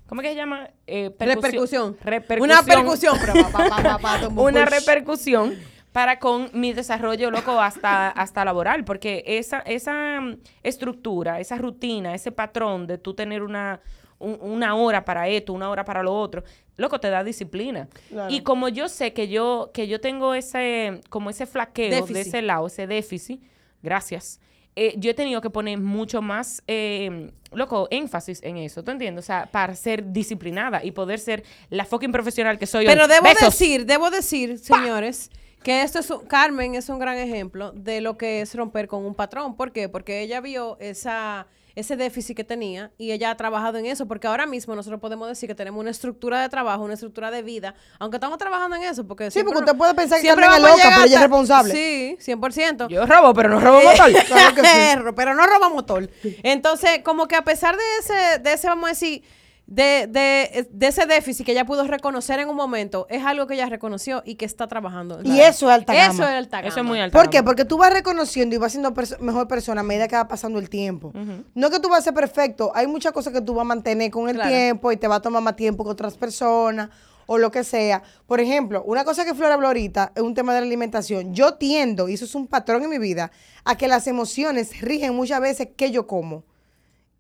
[0.08, 0.70] ¿Cómo que se llama?
[0.86, 1.98] Eh, percusión.
[2.04, 2.44] Repercusión.
[2.52, 3.18] Una percusión.
[4.44, 5.56] Una repercusión
[5.92, 10.20] para con mi desarrollo loco hasta, hasta laboral, porque esa, esa
[10.62, 13.80] estructura, esa rutina, ese patrón de tú tener una,
[14.20, 16.44] un- una hora para esto, una hora para lo otro,
[16.78, 17.88] loco, te da disciplina.
[18.30, 22.42] Y como yo sé que yo, que yo tengo ese, como ese flaqueo de ese
[22.44, 23.42] lado, ese déficit,
[23.82, 24.40] gracias.
[24.76, 29.24] Eh, yo he tenido que poner mucho más, eh, loco, énfasis en eso, ¿tú entiendes?
[29.24, 32.94] O sea, para ser disciplinada y poder ser la fucking profesional que soy hoy.
[32.94, 33.42] Pero debo Besos.
[33.58, 35.30] decir, debo decir, señores,
[35.64, 39.06] que esto es un- Carmen es un gran ejemplo de lo que es romper con
[39.06, 39.56] un patrón.
[39.56, 39.88] ¿Por qué?
[39.90, 44.28] Porque ella vio esa ese déficit que tenía y ella ha trabajado en eso, porque
[44.28, 47.74] ahora mismo nosotros podemos decir que tenemos una estructura de trabajo, una estructura de vida,
[48.00, 50.62] aunque estamos trabajando en eso, porque Sí, porque no- usted puede pensar que siempre Carmen
[50.64, 51.74] es loca, llegar pero ella es responsable.
[51.74, 52.88] Sí, 100%.
[52.90, 54.12] Yo robo, pero no robo motor.
[54.28, 55.00] Claro que sí.
[55.16, 56.10] Pero no roba motor.
[56.44, 59.24] Entonces, como que a pesar de ese, de ese, vamos a decir,
[59.66, 63.54] de, de, de ese déficit que ella pudo reconocer en un momento, es algo que
[63.54, 65.20] ella reconoció y que está trabajando.
[65.24, 66.32] Y eso es alta Eso gama.
[66.32, 66.90] es alta Eso es gama.
[66.90, 67.18] muy alto.
[67.18, 67.42] ¿Por qué?
[67.44, 70.60] Porque tú vas reconociendo y vas siendo perso- mejor persona a medida que va pasando
[70.60, 71.14] el tiempo.
[71.56, 72.72] No que tú vas a ser perfecto.
[72.76, 74.50] Hay muchas cosas que tú vas a mantener con el Claro.
[74.50, 76.90] tiempo y te va a tomar más tiempo que otras personas
[77.26, 78.04] o lo que sea.
[78.28, 81.34] Por ejemplo, una cosa que Flora habló ahorita es un tema de la alimentación.
[81.34, 83.32] Yo tiendo, y eso es un patrón en mi vida,
[83.64, 86.44] a que las emociones rigen muchas veces qué yo como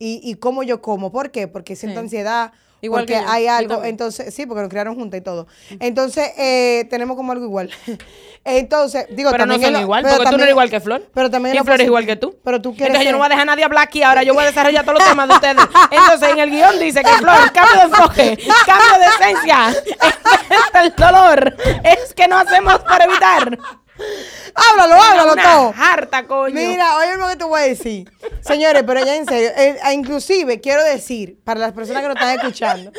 [0.04, 1.12] y, y cómo yo como.
[1.12, 1.48] ¿Por qué?
[1.48, 2.06] Porque siento Sí.
[2.06, 2.52] ansiedad.
[2.82, 3.30] Igual porque que yo.
[3.30, 5.48] hay algo, entonces, sí, porque nos criaron juntas y todo.
[5.80, 7.72] Entonces, eh, tenemos como algo igual.
[8.44, 10.82] Entonces, digo, Pero no son es lo- igual, pero porque tú no eres igual que
[10.82, 11.02] Flor.
[11.14, 12.36] Pero también y lo Flor es igual que tú.
[12.44, 14.34] Pero tú quieres Entonces yo no voy a dejar a nadie hablar aquí, ahora yo
[14.34, 15.64] voy a desarrollar todos los temas de ustedes.
[15.92, 19.74] Entonces en el guion dice que Flor, cambio de enfoque, cambio de esencia.
[20.84, 23.58] el dolor es que no hacemos para evitar.
[24.56, 25.74] Háblalo, háblalo Una todo.
[25.76, 26.54] harta, coño.
[26.54, 28.12] Mira, oye lo que te voy a decir.
[28.42, 32.18] Señores, pero ya en serio, eh, eh, inclusive quiero decir, para las personas que nos
[32.18, 32.92] están escuchando,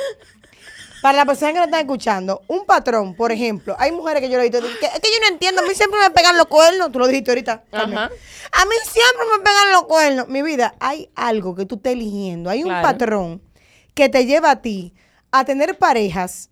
[1.00, 4.38] para las personas que nos están escuchando, un patrón, por ejemplo, hay mujeres que yo
[4.38, 6.46] le he visto, que, es que yo no entiendo, a mí siempre me pegan los
[6.46, 7.64] cuernos, tú lo dijiste ahorita.
[7.70, 8.10] Ajá.
[8.52, 10.28] A mí siempre me pegan los cuernos.
[10.28, 13.42] Mi vida, hay algo que tú estás eligiendo, hay un patrón
[13.94, 14.94] que te lleva a ti
[15.30, 16.50] a tener parejas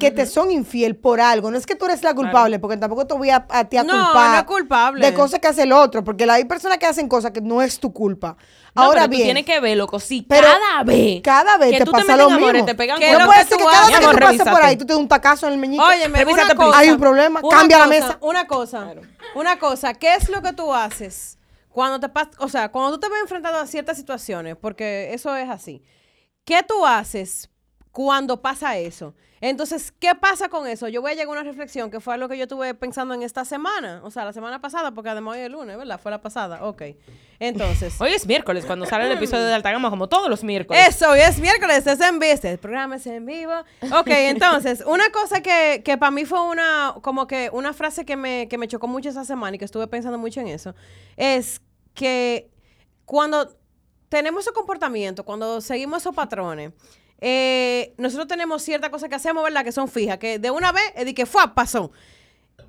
[0.00, 1.50] que te son infiel por algo.
[1.52, 3.84] No es que tú eres la culpable, porque tampoco te voy a, a ti a
[3.84, 5.06] No, culpar no es culpable.
[5.06, 7.78] de cosas que hace el otro, porque hay personas que hacen cosas que no es
[7.78, 8.36] tu culpa.
[8.74, 11.72] No, Ahora pero tú bien, tienes que ver, loco, si pero cada vez cada vez
[11.72, 12.66] que te tú pasa te lo en amores, mismo.
[12.66, 14.62] te pegan ¿Qué no lo puede que ser que cada vez que tú pases por
[14.62, 15.82] ahí tú te das un tacazo en el meñique.
[15.84, 16.78] Óyeme, Revísate, una cosa.
[16.78, 18.18] Hay un problema, Una cambia la mesa.
[18.20, 18.94] Una cosa,
[19.34, 21.36] una cosa, ¿qué es lo que tú haces
[21.68, 25.34] cuando te pasa, o sea, cuando tú te ves enfrentado a ciertas situaciones, porque eso
[25.36, 25.82] es así.
[26.44, 27.48] ¿Qué tú haces
[27.92, 29.14] cuando pasa eso?
[29.42, 30.88] Entonces, ¿qué pasa con eso?
[30.88, 33.22] Yo voy a llegar a una reflexión que fue algo que yo estuve pensando en
[33.22, 35.98] esta semana, o sea, la semana pasada, porque además hoy es lunes, ¿verdad?
[35.98, 36.82] Fue la pasada, ok.
[37.38, 40.88] Entonces, Hoy es miércoles, cuando sale el episodio de Alta Gama, como todos los miércoles.
[40.88, 43.54] eso, hoy es miércoles, es en vivo, este programa es en vivo.
[43.98, 48.16] Ok, entonces, una cosa que, que para mí fue una, como que una frase que
[48.16, 50.74] me, que me chocó mucho esa semana y que estuve pensando mucho en eso,
[51.16, 51.62] es
[51.94, 52.50] que
[53.06, 53.56] cuando
[54.10, 56.72] tenemos ese comportamiento, cuando seguimos esos patrones,
[57.20, 59.64] eh, nosotros tenemos ciertas cosas que hacemos, ¿verdad?
[59.64, 61.92] Que son fijas, que de una vez, es de que fue, pasó.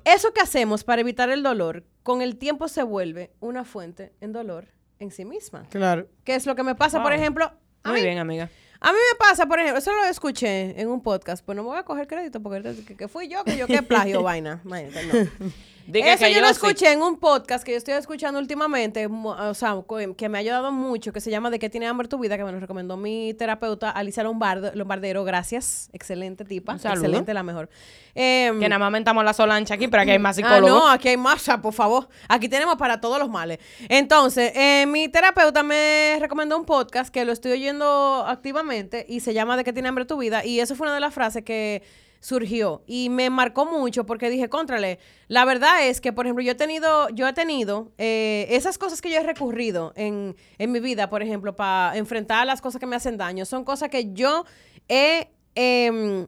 [0.04, 4.32] Eso que hacemos para evitar el dolor, con el tiempo se vuelve una fuente en
[4.32, 4.66] dolor
[4.98, 5.66] en sí misma.
[5.70, 6.06] Claro.
[6.24, 7.52] ¿Qué es lo que me pasa, por ejemplo?
[7.84, 8.48] A Muy mí, bien, amiga.
[8.80, 11.70] a mí me pasa, por ejemplo, eso lo escuché en un podcast, pues no me
[11.70, 14.60] voy a coger crédito porque que, que fui yo, que yo qué plagio vaina.
[14.64, 15.06] Imagínate,
[15.38, 15.52] no.
[15.86, 16.52] Diga Eso que yo lo sí.
[16.52, 20.40] escuché en un podcast que yo estoy escuchando últimamente, o sea, co- que me ha
[20.40, 22.96] ayudado mucho, que se llama De qué tiene hambre tu vida, que me lo recomendó
[22.96, 25.24] mi terapeuta Alicia Lombardo, Lombardero.
[25.24, 27.68] Gracias, excelente tipa, excelente, la mejor.
[28.14, 30.68] Em, Que nada más mentamos la solancha aquí, pero aquí hay más Ah, psicólogos.
[30.84, 32.08] no, aquí hay más, ah, por favor.
[32.28, 33.58] Aquí tenemos para todos los males.
[33.88, 39.34] Entonces, eh, mi terapeuta me recomendó un podcast que lo estoy oyendo activamente y se
[39.34, 40.44] llama De qué tiene hambre tu vida.
[40.44, 41.82] Y eso fue una de las frases que
[42.22, 42.82] surgió.
[42.86, 44.98] Y me marcó mucho porque dije, contrale,
[45.28, 49.02] la verdad es que, por ejemplo, yo he tenido, yo he tenido eh, esas cosas
[49.02, 52.86] que yo he recurrido en, en mi vida, por ejemplo, para enfrentar las cosas que
[52.86, 54.46] me hacen daño, son cosas que yo
[54.88, 55.28] he...
[55.54, 56.26] em,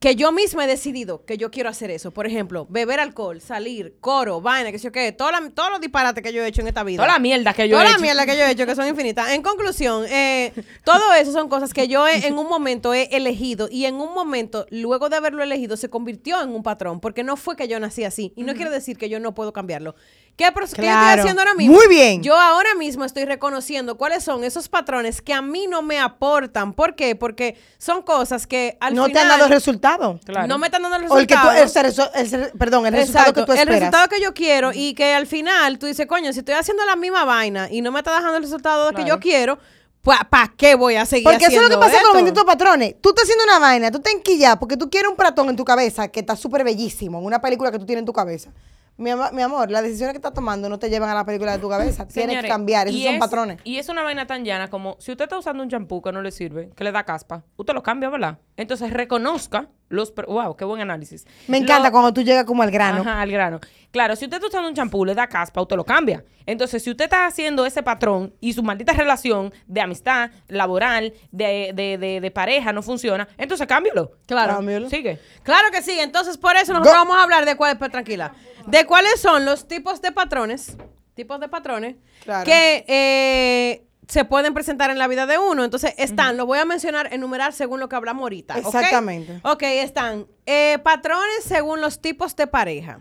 [0.00, 2.10] que yo misma he decidido que yo quiero hacer eso.
[2.10, 5.78] Por ejemplo, beber alcohol, salir, coro, vaina, que sé yo qué, toda la- todos los
[5.82, 7.02] disparates que yo he hecho en esta vida.
[7.02, 8.00] Toda la mierda que yo Toda he la hecho.
[8.00, 9.30] mierda que yo he hecho, que son infinitas.
[9.32, 13.68] En conclusión, eh, todo eso son cosas que yo he- en un momento he elegido
[13.70, 17.36] y en un momento, luego de haberlo elegido, se convirtió en un patrón, porque no
[17.36, 18.32] fue que yo nací así.
[18.36, 19.94] Y no quiere decir que yo no puedo cambiarlo.
[20.36, 21.74] ¿Qué, pro- qué yo estoy haciendo ahora mismo?
[21.74, 22.22] Muy bien.
[22.22, 26.72] Yo ahora mismo estoy reconociendo cuáles son esos patrones que a mí no me aportan.
[26.72, 27.14] ¿Por qué?
[27.14, 29.12] Porque son cosas que al no final...
[29.26, 30.18] te han dado resultado.
[30.24, 30.46] Claro.
[30.46, 32.10] No me están dando el O el que tú, resultado.
[32.14, 33.80] el el perdón, el resultado Exacto, que tú el esperas.
[33.80, 36.96] resultado que yo quiero y que al final tú dices, coño, si estoy haciendo la
[36.96, 39.08] misma vaina y no me está dejando el resultado que Claro.
[39.16, 39.58] yo quiero,
[40.02, 42.24] ¿para qué voy a seguir Porque eso haciendo es lo que pasa con los esto?
[42.24, 42.94] benditos patrones.
[43.02, 45.66] Tú estás haciendo una vaina, tú te enquillas porque tú quieres un platón en tu
[45.66, 48.50] cabeza que está súper bellísimo, en una película que tú tienes en tu cabeza.
[48.96, 51.52] Mi, ama- mi amor, las decisiones que estás tomando no te llevan a la película
[51.52, 52.06] de tu cabeza.
[52.08, 53.58] Tienes que cambiar, esos son es- patrones.
[53.64, 56.20] Y es una vaina tan llana como si usted está usando un champú que no
[56.22, 58.38] le sirve, que le da caspa, usted lo cambia, ¿verdad?
[58.56, 60.10] Entonces reconozca los...
[60.10, 60.56] per- ¡Wow!
[60.56, 61.26] ¡Qué buen análisis!
[61.46, 63.02] Me encanta Lo- cuando tú llegas como al grano.
[63.02, 63.60] Ajá, al grano.
[63.90, 66.24] Claro, si usted está usando un champú, le da caspa, usted lo cambia.
[66.46, 71.72] Entonces, si usted está haciendo ese patrón y su maldita relación de amistad, laboral, de,
[71.74, 74.12] de, de, de pareja no funciona, entonces cámbialo.
[74.26, 74.54] Claro.
[74.54, 74.88] Cámbialo.
[74.88, 75.18] Sigue.
[75.42, 78.32] Claro que sí, entonces por eso nosotros Go- vamos a hablar de cuál, pues, tranquila,
[78.66, 80.76] de cuáles son los tipos de patrones,
[81.14, 82.44] tipos de patrones Claro.
[82.44, 85.62] que eh, se pueden presentar en la vida de uno.
[85.62, 88.58] Entonces están, lo voy a mencionar, enumerar según lo que hablamos ahorita.
[88.58, 89.40] Exactamente.
[89.44, 92.98] Ok, están eh, patrones según los tipos de pareja.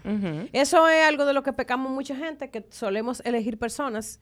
[0.53, 4.19] Eso es algo de lo que pecamos mucha gente, que solemos elegir personas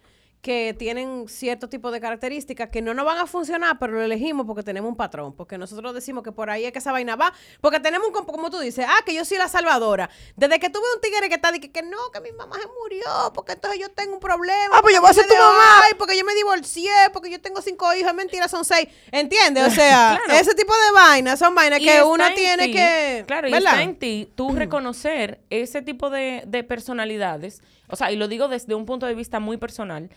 [0.47, 4.45] que tienen cierto tipo de características que no nos van a funcionar, pero lo elegimos
[4.45, 7.33] porque tenemos un patrón, porque nosotros decimos que por ahí es que esa vaina va,
[7.59, 10.09] porque tenemos un, como tú dices, ah, que yo soy la salvadora.
[10.37, 12.65] Desde que tuve un tigre que está de que, que no, que mi mamá se
[12.81, 14.69] murió, porque entonces yo tengo un problema.
[14.71, 15.81] Ah, pues yo voy a ser tu mamá.
[15.83, 18.87] Ay, porque yo me divorcié, porque yo tengo cinco hijos, es mentira, son seis.
[19.11, 19.67] ¿Entiendes?
[19.67, 20.39] O sea, Claro.
[20.39, 23.25] ese tipo de vainas son vainas Y que en tiene ti, que...
[23.27, 27.61] Claro, y está en ti tú reconocer ese tipo de, de personalidades.
[27.89, 30.09] O sea, y lo digo desde un punto de vista muy personal.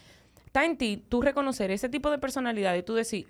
[0.50, 3.28] Está en ti tú reconocer ese tipo de personalidad y tú decir,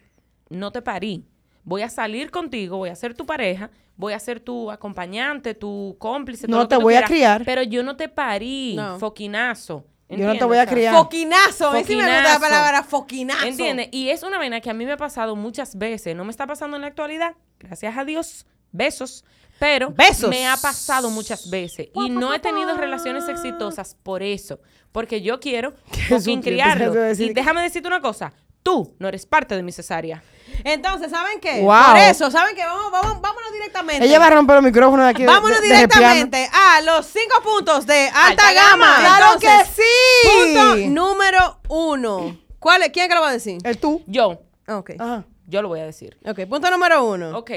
[0.49, 1.27] no te parí.
[1.65, 5.97] Voy a salir contigo, voy a ser tu pareja, voy a ser tu acompañante, tu
[5.99, 6.47] cómplice.
[6.47, 7.45] todo No lo te tú voy a criar.
[7.45, 8.99] Pero yo no te parí, No.
[8.99, 9.85] foquinazo.
[10.09, 10.95] Yo no te voy a criar.
[10.95, 13.45] Foquinazo, a me gusta la palabra foquinazo.
[13.47, 13.91] ¿Entiendes?
[13.93, 16.17] Y es una vaina que a mí me ha pasado muchas veces.
[16.17, 18.47] No me está pasando en la actualidad, gracias a Dios.
[18.73, 19.27] Besos.
[19.61, 20.31] Pero Besos.
[20.31, 21.89] me ha pasado muchas veces.
[21.95, 24.59] Y no he tenido relaciones exitosas por eso.
[24.91, 25.75] Porque yo quiero
[26.43, 27.13] criarlo.
[27.13, 28.33] Y déjame decirte una cosa.
[28.63, 30.23] Tú no eres parte de mi cesárea.
[30.65, 31.61] Entonces, ¿saben qué?
[31.63, 31.87] Wow.
[31.93, 32.65] Por eso, ¿saben qué?
[32.65, 34.05] Vamos, vamos, vámonos directamente.
[34.05, 35.25] Ella va a romper los micrófonos de aquí.
[35.25, 38.87] Vámonos de- de directamente a los cinco puntos de alta, Alta gama.
[38.87, 38.97] gama.
[38.99, 40.29] ¡Claro Entonces, que sí!
[40.55, 42.39] Punto número uno.
[42.59, 42.91] ¿Cuál es?
[42.91, 43.59] ¿Quién es que lo va a decir?
[43.65, 44.03] El tú.
[44.07, 44.91] Yo, Ok.
[44.99, 45.25] Ajá.
[45.51, 46.17] Yo lo voy a decir.
[46.25, 47.37] Ok, punto número uno.
[47.37, 47.51] Ok,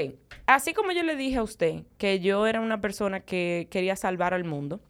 [0.46, 4.34] así como yo le dije a usted que yo era una persona que quería salvar
[4.34, 4.80] al mundo,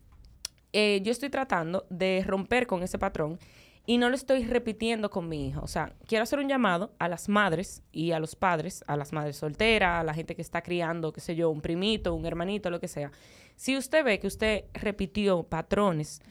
[0.72, 3.38] eh, yo estoy tratando de romper con ese patrón
[3.86, 5.60] y no lo estoy repitiendo con mi hijo.
[5.62, 9.12] O sea, quiero hacer un llamado a las madres y a los padres, a las
[9.12, 12.70] madres solteras, a la gente que está criando, qué sé yo, un primito, un hermanito,
[12.70, 13.12] lo que sea.
[13.56, 16.22] Si usted ve que usted repitió patrones,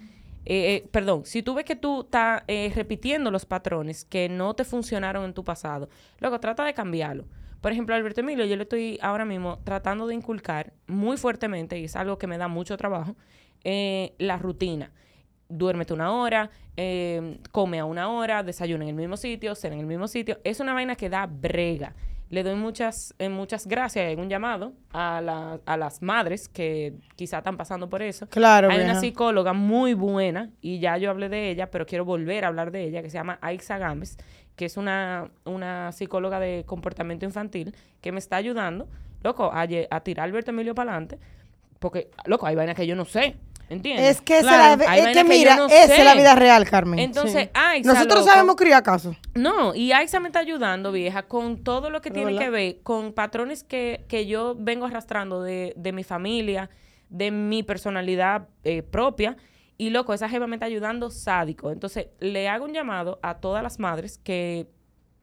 [0.46, 4.54] eh, eh, perdón, si tú ves que tú estás eh, repitiendo los patrones que no
[4.54, 5.90] te funcionaron en tu pasado,
[6.20, 7.26] luego trata de cambiarlo.
[7.62, 11.86] Por ejemplo, Alberto Emilio, yo le estoy ahora mismo tratando de inculcar muy fuertemente, y
[11.86, 13.16] es algo que me da mucho trabajo,
[13.64, 14.92] eh, la rutina.
[15.48, 16.50] Duérmete una hora,
[17.52, 20.40] come a una hora, desayuna en el mismo sitio, cena en el mismo sitio.
[20.44, 21.94] Es una vaina que da brega.
[22.30, 26.94] Le doy muchas, eh, muchas gracias en un llamado a, la- a las madres que
[27.16, 28.28] quizá están pasando por eso.
[28.28, 32.44] Claro, Hay una psicóloga muy buena, y ya yo hablé de ella, pero quiero volver
[32.46, 34.18] a hablar de ella, que se llama Aixa Gámez,
[34.56, 38.88] que es una, una psicóloga de comportamiento infantil que me está ayudando,
[39.22, 41.20] loco, a, a tirar a Alberto Emilio para adelante,
[41.80, 43.36] porque, loco, hay vainas que yo no sé,
[43.74, 44.10] ¿entiendes?
[44.18, 47.00] Es que, esa Claro, es la- que mira, no esa es la vida real, Carmen.
[47.00, 47.50] Entonces, Sí.
[47.54, 49.16] Aixa, Nosotros loco, sabemos criar caso.
[49.36, 52.46] no, y Aixa me está ayudando, vieja, con todo lo que Pero tiene ¿verdad?
[52.46, 56.70] que ver con patrones que, que yo vengo arrastrando de, de mi familia,
[57.10, 59.36] de mi personalidad eh, propia.
[59.78, 61.72] Y loco, esa jeva me está ayudando sádico.
[61.72, 64.68] Entonces, le hago un llamado a todas las madres que,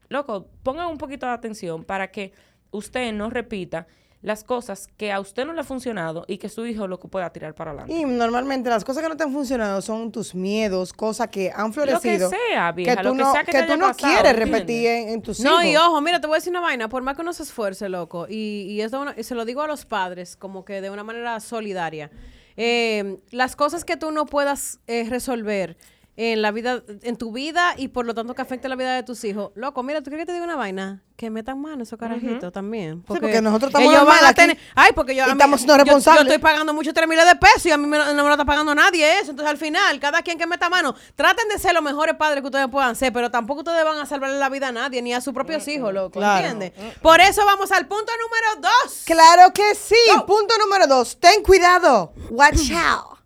[0.09, 2.33] loco, pongan un poquito de atención para que
[2.69, 3.87] usted no repita
[4.21, 7.31] las cosas que a usted no le ha funcionado y que su hijo lo pueda
[7.31, 7.93] tirar para adelante.
[7.93, 11.67] Y normalmente las cosas que no te han funcionado son tus miedos, cosas que han
[11.67, 12.29] Lo florecido.
[12.29, 13.87] que sea, vieja, que lo tú que no, sea que, que te tú haya no
[13.87, 14.59] pasado, quieres ¿entiendes?
[14.59, 15.87] repetir en, en tus No, y hijos.
[15.87, 18.27] ojo, mira, te voy a decir una vaina, por más que uno se esfuerce, loco,
[18.29, 21.03] y, y, esto uno- y se lo digo a los padres, como que de una
[21.03, 22.11] manera solidaria,
[22.57, 25.77] eh, las cosas que tú no puedas eh, resolver
[26.17, 29.03] en la vida, en tu vida y por lo tanto que afecte la vida de
[29.03, 31.01] tus hijos, loco, mira, ¿tú quieres que te diga una vaina?
[31.15, 33.01] Que metan mano esos carajitos también.
[33.03, 35.77] porque nosotros estamos ellos van a tener, ay, porque yo, y a mí- estamos siendo
[35.77, 36.23] responsables.
[36.23, 38.31] Yo, estoy pagando muchos 3 miles de pesos y a mí me no me lo
[38.31, 39.29] está pagando nadie eso.
[39.31, 42.47] Entonces, al final, cada quien que meta mano, traten de ser los mejores padres que
[42.47, 45.21] ustedes puedan ser, pero tampoco ustedes van a salvarle la vida a nadie, ni a
[45.21, 46.45] sus propios hijos, loco, Claro.
[46.47, 46.73] ¿entiendes?
[47.01, 49.03] Por eso vamos al punto número dos.
[49.05, 49.95] Claro que sí.
[50.25, 51.17] Punto número dos.
[51.19, 52.13] Ten cuidado.
[52.31, 53.20] Watch out.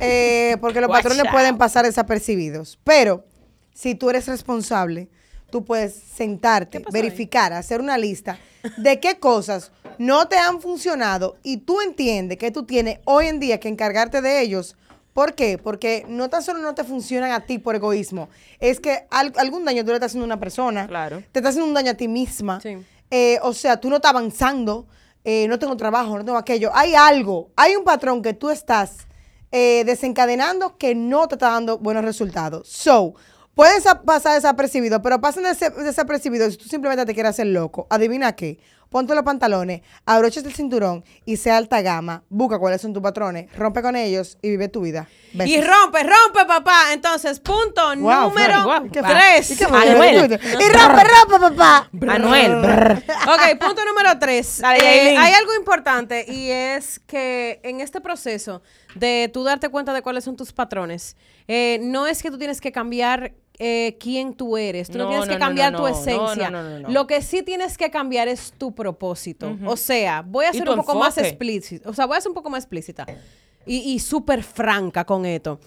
[0.00, 1.32] Eh, porque los Watch patrones out.
[1.32, 2.78] pueden pasar desapercibidos.
[2.84, 3.24] Pero
[3.74, 5.08] si tú eres responsable,
[5.50, 8.38] tú puedes sentarte, verificar, hacer una lista
[8.76, 13.38] de qué cosas no te han funcionado y tú entiendes que tú tienes hoy en
[13.40, 14.76] día que encargarte de ellos.
[15.12, 15.56] ¿Por qué?
[15.56, 18.28] Porque no tan solo no te funcionan a ti por egoísmo,
[18.60, 21.22] es que al- algún daño tú le estás haciendo a una persona, Claro.
[21.32, 22.60] te estás haciendo un daño a ti misma.
[22.60, 22.76] Sí.
[23.10, 24.86] Eh, o sea, tú no estás avanzando,
[25.24, 26.70] eh, no tengo trabajo, no tengo aquello.
[26.74, 29.06] Hay algo, hay un patrón que tú estás
[29.58, 32.68] eh, desencadenando que no te está dando buenos resultados.
[32.68, 33.14] So,
[33.54, 37.86] pueden sa- pasar desapercibidos, pero pasan dese- desapercibidos si tú simplemente te quieres hacer loco.
[37.88, 38.58] Adivina qué.
[38.96, 42.22] Ponte los pantalones, abrochate el cinturón y sea alta gama.
[42.30, 45.06] Busca cuáles son tus patrones, rompe con ellos y vive tu vida.
[45.34, 45.54] Besos.
[45.54, 46.94] Y rompe, rompe, papá.
[46.94, 49.60] Entonces, punto Wow, número tres.
[49.60, 49.64] ¿Y?
[49.64, 50.40] Anuel.
[50.40, 51.90] Y rompe, rompe, papá.
[51.92, 52.54] Manuel.
[52.54, 54.60] Ok, punto número tres.
[54.60, 58.62] Eh, hay algo importante y es que en este proceso
[58.94, 61.16] de tú darte cuenta de cuáles son tus patrones,
[61.48, 65.10] eh, no es que tú tienes que cambiar eh, quién tú eres, tú no, No,
[65.10, 66.50] tienes no, que cambiar no, tu esencia.
[66.50, 66.88] no, no, no, no.
[66.88, 69.56] Lo que sí tienes que cambiar es tu propósito.
[69.64, 71.88] O sea, voy a ser un poco más explícita.
[71.88, 73.06] O sea, voy a ser un poco más explícita
[73.64, 75.58] y, y súper franca con esto.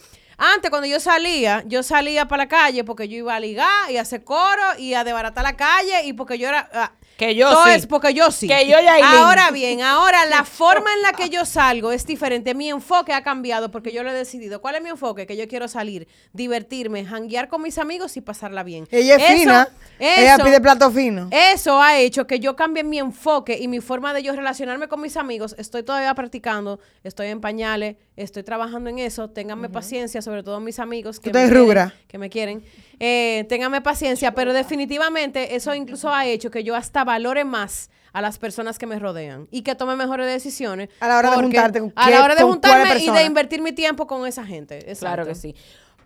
[0.42, 3.98] Antes, cuando yo salía, yo salía para la calle porque yo iba a ligar y
[3.98, 6.94] a hacer coro y a desbaratar la calle y porque yo era...
[7.20, 7.72] Que yo todo sí.
[7.72, 8.48] es porque yo sí.
[8.48, 9.04] Que yo, Yailin.
[9.04, 12.56] Ahora bien, ahora la forma en la que yo salgo es diferente.
[12.56, 14.62] Mi enfoque ha cambiado porque yo lo he decidido.
[14.62, 15.28] ¿Cuál es mi enfoque?
[15.28, 18.88] Que yo quiero salir, divertirme, janguear con mis amigos y pasarla bien.
[18.90, 19.68] Ella es Eso- fina.
[20.00, 21.28] Ella pide plato fino.
[21.30, 25.02] eso ha hecho que yo cambie mi enfoque y mi forma de yo relacionarme con
[25.02, 25.56] mis amigos.
[25.58, 29.30] Estoy todavía practicando, estoy en pañales, estoy trabajando en eso.
[29.30, 32.64] Ténganme paciencia, sobre todo mis amigos me quieren, que me quieren.
[33.00, 38.22] Eh, ténganme paciencia, pero definitivamente eso incluso ha hecho que yo hasta valore más a
[38.22, 40.90] las personas que me rodean y que tome mejores decisiones.
[41.00, 43.72] A la hora de juntarte con A la hora de juntarme y de invertir mi
[43.72, 44.86] tiempo con esa gente.
[45.00, 45.56] Claro que sí.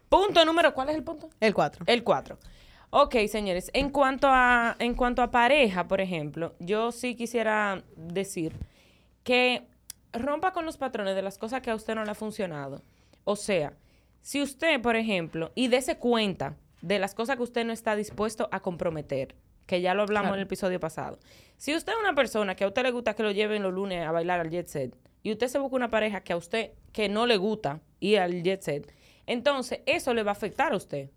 [0.10, 1.30] Punto número, ¿cuál es el punto?
[1.40, 1.86] El 4.
[1.88, 2.38] El 4.
[2.92, 8.54] Ok, señores, en cuanto a en cuanto a pareja, por ejemplo, yo sí quisiera decir
[9.24, 9.64] que
[10.12, 12.84] rompa con los patrones de las cosas que a usted no le ha funcionado.
[13.24, 13.74] O sea,
[14.22, 18.50] si usted, por ejemplo, y dése cuenta de las cosas que usted no está dispuesto
[18.52, 21.18] a comprometer, que ya lo hablamos en el episodio pasado.
[21.58, 24.06] Si usted es una persona que a usted le gusta que lo lleven los lunes
[24.06, 27.08] a bailar al jet set y usted se busca una pareja que a usted que
[27.08, 28.94] no le gusta ir al jet set,
[29.26, 31.10] entonces eso le va a afectar a usted.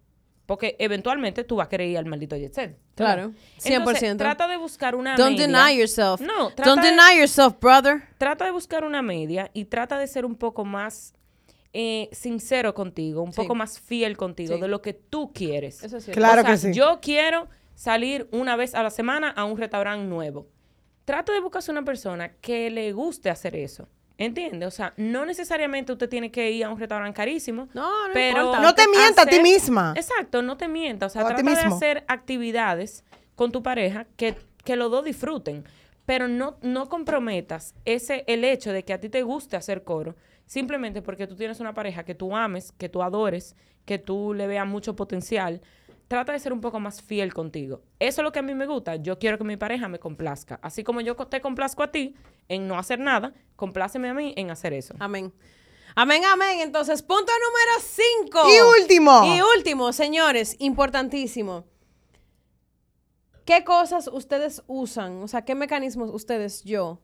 [0.46, 2.78] Porque eventualmente tú vas a querer ir al maldito jet set.
[2.94, 4.16] Claro, Entonces, 100%.
[4.16, 5.46] trata de buscar una Don't media.
[5.48, 6.20] deny yourself.
[6.20, 8.04] No, trata Don't de- deny yourself, brother.
[8.16, 11.14] trata de buscar una media y trata de ser un poco más
[11.78, 13.42] eh, sincero contigo, un Sí.
[13.42, 14.60] poco más fiel contigo Sí.
[14.62, 15.82] de lo que tú quieres.
[15.84, 16.18] Eso es cierto.
[16.18, 16.72] Claro O sea, que sí.
[16.72, 20.46] Yo quiero salir una vez a la semana a un restaurante nuevo.
[21.04, 23.86] Trata de buscarse una persona que le guste hacer eso.
[24.18, 24.66] ¿Entiendes?
[24.66, 27.68] O sea, no necesariamente usted tiene que ir a un restaurante carísimo.
[27.74, 28.60] No, no pero importa.
[28.60, 29.92] No te mienta a ti misma.
[29.94, 31.12] Exacto, no te mientas.
[31.12, 31.76] O sea, O a ti trata de mismo.
[31.76, 33.04] hacer actividades
[33.34, 35.64] con tu pareja que, que los dos disfruten.
[36.06, 40.14] Pero no, no comprometas ese, el hecho de que a ti te guste hacer coro,
[40.46, 44.46] simplemente porque tú tienes una pareja que tú ames, que tú adores, que tú le
[44.46, 45.60] veas mucho potencial.
[46.08, 47.82] Trata de ser un poco más fiel contigo.
[47.98, 48.96] Eso es lo que a mí me gusta.
[48.96, 50.60] Yo quiero que mi pareja me complazca.
[50.62, 52.14] Así como yo te complazco a ti
[52.48, 54.94] en no hacer nada, compláceme a mí en hacer eso.
[55.00, 55.32] Amén.
[55.96, 56.60] Amén, amén.
[56.60, 58.48] Entonces, punto número 5.
[58.50, 59.24] Y último.
[59.24, 61.64] Y último, señores, importantísimo.
[63.46, 65.22] ¿Qué cosas ustedes usan?
[65.22, 67.00] O sea, ¿qué mecanismos ustedes, yo,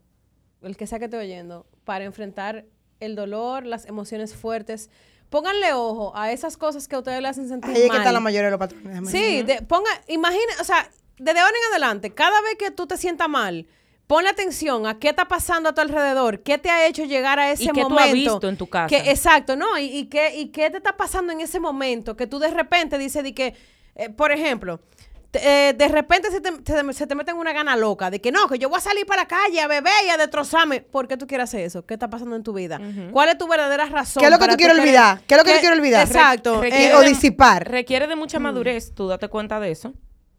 [0.60, 2.66] el que sea que esté oyendo, para enfrentar
[3.04, 4.90] el dolor, las emociones fuertes?
[5.30, 7.98] Pónganle ojo a esas cosas que a ustedes le hacen sentir Ahí es que mal.
[7.98, 9.10] está la mayoría de los patrones.
[9.10, 10.88] Sí, de- ponga, imagina, o sea,
[11.18, 13.66] desde ahora en adelante, cada vez que tú te sientas mal,
[14.06, 17.50] ponle atención a qué está pasando a tu alrededor, qué te ha hecho llegar a
[17.50, 18.12] ese qué tú has momento.
[18.14, 18.88] visto en tu casa.
[18.88, 19.78] Que, exacto, ¿no?
[19.78, 22.98] Y, y qué, y qué te está pasando en ese momento que tú de repente
[22.98, 23.54] dices de que,
[23.94, 24.80] eh, por ejemplo,
[25.34, 28.30] eh, de repente se te, se, se te mete en una gana loca de que
[28.30, 30.80] no, que yo voy a salir para la calle a beber y a destrozarme.
[30.80, 31.86] ¿Por qué tú quieres hacer eso?
[31.86, 32.80] ¿Qué está pasando en tu vida?
[33.12, 34.20] ¿Cuál es tu verdadera razón?
[34.20, 35.20] ¿Qué es lo que tú quieres olvidar?
[35.26, 36.06] ¿Qué es lo que tú quieres olvidar?
[36.06, 36.62] Exacto.
[36.64, 37.70] Eh, o disipar.
[37.70, 39.94] Requiere de mucha madurez, tú date cuenta de eso.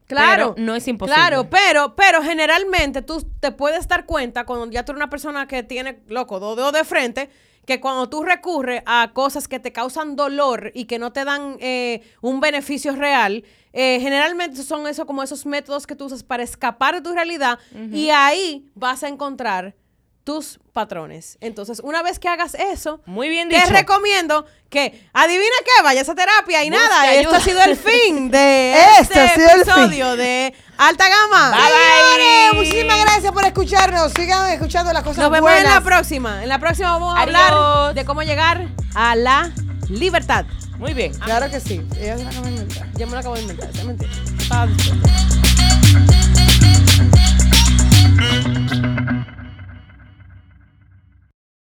[0.05, 0.53] Claro.
[0.55, 1.15] Pero no es imposible.
[1.15, 5.47] Claro, pero, pero generalmente tú te puedes dar cuenta cuando ya tú eres una persona
[5.47, 7.29] que tiene, loco, dos dedos de frente,
[7.65, 11.57] que cuando tú recurres a cosas que te causan dolor y que no te dan
[11.59, 16.43] eh, un beneficio real, eh, generalmente son eso como esos métodos que tú usas para
[16.43, 17.59] escapar de tu realidad
[17.91, 19.75] y ahí vas a encontrar
[20.23, 21.37] tus patrones.
[21.41, 23.69] Entonces, una vez que hagas eso, Muy bien te dicho.
[23.71, 27.37] recomiendo que, adivina qué, vayas a terapia y Busca nada, esto ayuda.
[27.37, 29.49] ha sido el fin de Este este fin.
[29.61, 31.51] episodio de Alta Gama.
[31.51, 32.59] Bye, bye.
[32.63, 34.11] muchísimas gracias por escucharnos.
[34.13, 36.41] Sigan escuchando las cosas Nos vemos en la próxima.
[36.43, 37.35] En la próxima vamos a Adiós.
[37.35, 39.51] hablar de cómo llegar a la
[39.89, 40.45] libertad.
[40.77, 41.13] Muy bien.
[41.13, 41.81] Claro que sí.
[41.99, 42.87] Ella se la acaba de inventar.
[42.97, 44.11] Yo me lo acabo de inventar, es mentira.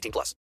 [0.00, 0.34] 18 plus.